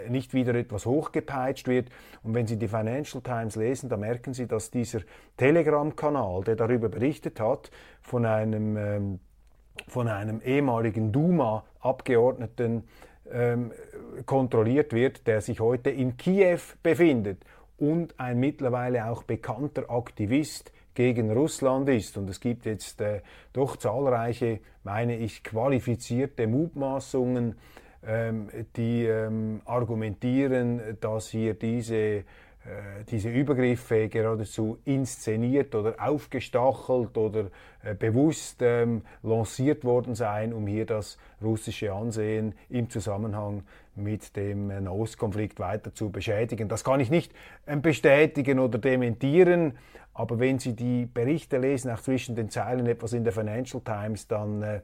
nicht 0.09 0.33
wieder 0.33 0.55
etwas 0.55 0.87
hochgepeitscht 0.87 1.69
wird. 1.69 1.91
Und 2.23 2.35
wenn 2.35 2.47
Sie 2.47 2.57
die 2.57 2.69
Financial 2.69 3.23
Times 3.23 3.55
lesen, 3.57 3.89
da 3.91 3.97
merken 3.97 4.33
Sie, 4.33 4.47
dass 4.47 4.71
dieser 4.71 5.01
Telegram-Kanal, 5.37 6.43
der 6.45 6.57
darüber 6.57 6.89
berichtet 6.89 7.39
hat, 7.39 7.71
von 8.01 8.25
einem, 8.25 8.77
ähm, 8.77 9.21
von 9.87 10.09
einem 10.09 10.41
ehemaligen 10.41 11.13
Duma-Abgeordneten 11.13 12.85
ähm, 13.31 13.73
kontrolliert 14.27 14.93
wird, 14.93 15.27
der 15.27 15.41
sich 15.41 15.61
heute 15.61 15.91
in 15.91 16.17
Kiew 16.17 16.61
befindet 16.83 17.45
und 17.79 18.19
ein 18.19 18.39
mittlerweile 18.39 19.07
auch 19.11 19.23
bekannter 19.23 19.91
Aktivist 19.91 20.73
gegen 20.95 21.31
Russland 21.31 21.89
ist. 21.89 22.17
Und 22.17 22.31
es 22.31 22.41
gibt 22.41 22.67
jetzt 22.67 23.01
äh, 23.01 23.21
doch 23.53 23.77
zahlreiche, 23.77 24.61
meine 24.85 25.17
ich, 25.17 25.43
qualifizierte 25.43 26.47
Mutmaßungen, 26.47 27.57
ähm, 28.07 28.49
die 28.77 29.05
ähm, 29.05 29.61
argumentieren, 29.65 30.99
dass 31.01 31.29
hier 31.29 31.55
diese 31.55 32.25
äh, 32.65 33.05
diese 33.11 33.29
Übergriffe 33.29 34.09
geradezu 34.09 34.79
inszeniert 34.87 35.75
oder 35.75 35.97
aufgestachelt 35.99 37.15
oder 37.19 37.51
äh, 37.83 37.95
bewusst 37.95 38.63
ähm, 38.63 39.03
lanciert 39.23 39.85
worden 39.85 40.15
seien, 40.15 40.55
um 40.55 40.67
hier 40.67 40.87
das 40.87 41.19
russische 41.43 41.93
Ansehen 41.93 42.55
im 42.71 42.89
Zusammenhang 42.89 43.65
mit 43.97 44.37
dem 44.37 44.69
Nahostkonflikt 44.69 45.59
weiter 45.61 45.95
zu 45.95 46.11
beschädigen. 46.11 46.69
Das 46.69 46.85
kann 46.85 47.01
ich 47.01 47.11
nicht 47.11 47.33
ähm, 47.67 47.83
bestätigen 47.83 48.59
oder 48.59 48.79
dementieren, 48.79 49.79
aber 50.13 50.39
wenn 50.39 50.59
Sie 50.59 50.75
die 50.75 51.07
Berichte 51.07 51.59
lesen, 51.59 51.91
auch 51.91 52.01
zwischen 52.01 52.37
den 52.37 52.49
Zeilen 52.49 52.87
etwas 52.87 53.13
in 53.13 53.25
der 53.25 53.33
Financial 53.33 53.83
Times, 53.83 54.29
dann 54.29 54.63
äh, 54.63 54.81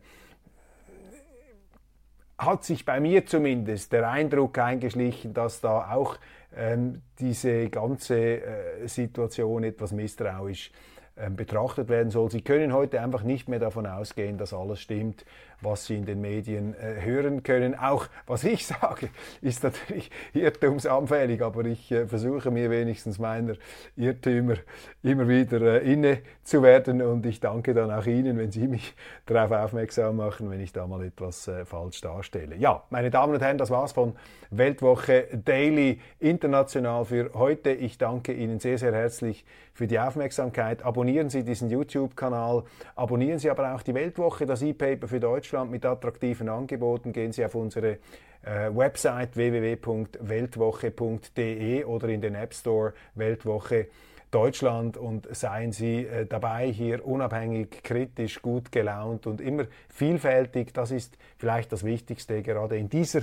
hat 2.36 2.64
sich 2.64 2.84
bei 2.84 3.00
mir 3.00 3.26
zumindest 3.26 3.92
der 3.92 4.08
Eindruck 4.08 4.58
eingeschlichen, 4.58 5.34
dass 5.34 5.60
da 5.60 5.92
auch 5.92 6.16
ähm, 6.56 7.02
diese 7.18 7.68
ganze 7.68 8.16
äh, 8.18 8.88
Situation 8.88 9.62
etwas 9.62 9.92
misstrauisch 9.92 10.72
ähm, 11.16 11.36
betrachtet 11.36 11.88
werden 11.88 12.10
soll. 12.10 12.30
Sie 12.30 12.40
können 12.40 12.72
heute 12.72 13.00
einfach 13.00 13.22
nicht 13.22 13.48
mehr 13.48 13.58
davon 13.58 13.86
ausgehen, 13.86 14.38
dass 14.38 14.54
alles 14.54 14.80
stimmt, 14.80 15.24
was 15.60 15.86
Sie 15.86 15.96
in 15.96 16.06
den 16.06 16.20
Medien 16.20 16.74
äh, 16.74 17.02
hören 17.02 17.42
können. 17.42 17.74
Auch 17.74 18.06
was 18.26 18.44
ich 18.44 18.66
sage, 18.80 19.10
ist 19.42 19.62
natürlich 19.62 20.10
irrtumsanfällig, 20.32 21.42
aber 21.42 21.64
ich 21.64 21.90
äh, 21.92 22.06
versuche 22.06 22.50
mir 22.50 22.70
wenigstens 22.70 23.18
meiner 23.18 23.54
Irrtümer 23.96 24.54
immer 25.02 25.28
wieder 25.28 25.82
äh, 25.82 25.92
inne 25.92 26.18
zu 26.42 26.62
werden 26.62 27.02
und 27.02 27.26
ich 27.26 27.40
danke 27.40 27.74
dann 27.74 27.90
auch 27.90 28.06
Ihnen, 28.06 28.38
wenn 28.38 28.50
Sie 28.50 28.66
mich 28.66 28.94
darauf 29.26 29.50
aufmerksam 29.50 30.16
machen, 30.16 30.50
wenn 30.50 30.60
ich 30.60 30.72
da 30.72 30.86
mal 30.86 31.04
etwas 31.04 31.46
äh, 31.48 31.64
falsch 31.64 32.00
darstelle. 32.00 32.56
Ja, 32.56 32.84
meine 32.90 33.10
Damen 33.10 33.34
und 33.34 33.42
Herren, 33.42 33.58
das 33.58 33.70
war's 33.70 33.92
von 33.92 34.16
Weltwoche 34.50 35.28
Daily 35.44 36.00
International 36.18 37.04
für 37.04 37.30
heute. 37.34 37.70
Ich 37.70 37.98
danke 37.98 38.32
Ihnen 38.32 38.58
sehr, 38.58 38.78
sehr 38.78 38.92
herzlich 38.92 39.44
für 39.72 39.86
die 39.86 39.98
Aufmerksamkeit. 39.98 40.82
Abonnieren 40.84 41.30
Sie 41.30 41.44
diesen 41.44 41.70
YouTube-Kanal, 41.70 42.64
abonnieren 42.96 43.38
Sie 43.38 43.48
aber 43.48 43.74
auch 43.74 43.82
die 43.82 43.94
Weltwoche, 43.94 44.44
das 44.46 44.62
E-Paper 44.62 45.06
für 45.06 45.20
Deutschland 45.20 45.49
mit 45.70 45.84
attraktiven 45.84 46.48
Angeboten. 46.48 47.12
Gehen 47.12 47.32
Sie 47.32 47.44
auf 47.44 47.54
unsere 47.54 47.98
äh, 48.42 48.70
Website 48.72 49.36
www.weltwoche.de 49.36 51.84
oder 51.84 52.08
in 52.08 52.20
den 52.20 52.34
App 52.34 52.52
Store 52.54 52.92
Weltwoche 53.14 53.86
Deutschland 54.30 54.96
und 54.96 55.26
seien 55.34 55.72
Sie 55.72 56.06
äh, 56.06 56.26
dabei 56.26 56.70
hier 56.70 57.04
unabhängig, 57.04 57.82
kritisch, 57.82 58.40
gut 58.40 58.70
gelaunt 58.70 59.26
und 59.26 59.40
immer 59.40 59.64
vielfältig. 59.88 60.72
Das 60.72 60.92
ist 60.92 61.18
vielleicht 61.36 61.72
das 61.72 61.82
Wichtigste 61.84 62.42
gerade 62.42 62.78
in 62.78 62.88
dieser 62.88 63.22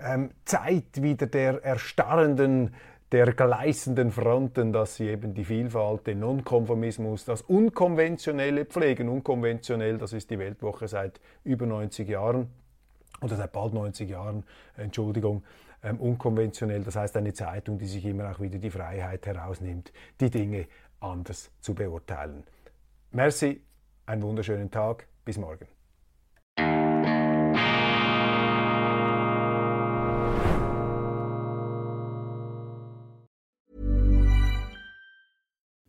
ähm, 0.00 0.30
Zeit 0.44 1.02
wieder 1.02 1.26
der 1.26 1.62
erstarrenden 1.62 2.74
der 3.12 3.32
gleißenden 3.32 4.10
Fronten, 4.10 4.72
dass 4.72 4.96
sie 4.96 5.08
eben 5.08 5.32
die 5.32 5.44
Vielfalt, 5.44 6.06
den 6.06 6.20
Nonkonformismus, 6.20 7.24
das 7.24 7.42
Unkonventionelle 7.42 8.66
pflegen. 8.66 9.08
Unkonventionell, 9.08 9.96
das 9.96 10.12
ist 10.12 10.30
die 10.30 10.38
Weltwoche 10.38 10.88
seit 10.88 11.20
über 11.42 11.66
90 11.66 12.08
Jahren 12.08 12.48
oder 13.22 13.36
seit 13.36 13.52
bald 13.52 13.72
90 13.72 14.10
Jahren, 14.10 14.44
Entschuldigung, 14.76 15.42
ähm, 15.82 15.98
unkonventionell. 16.00 16.82
Das 16.82 16.96
heißt 16.96 17.16
eine 17.16 17.32
Zeitung, 17.32 17.78
die 17.78 17.86
sich 17.86 18.04
immer 18.04 18.30
auch 18.30 18.40
wieder 18.40 18.58
die 18.58 18.70
Freiheit 18.70 19.26
herausnimmt, 19.26 19.92
die 20.20 20.30
Dinge 20.30 20.66
anders 21.00 21.50
zu 21.60 21.74
beurteilen. 21.74 22.44
Merci, 23.12 23.62
einen 24.06 24.22
wunderschönen 24.22 24.70
Tag, 24.70 25.06
bis 25.24 25.38
morgen. 25.38 25.77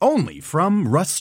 only 0.00 0.40
from 0.40 0.88
Rust 0.88 1.14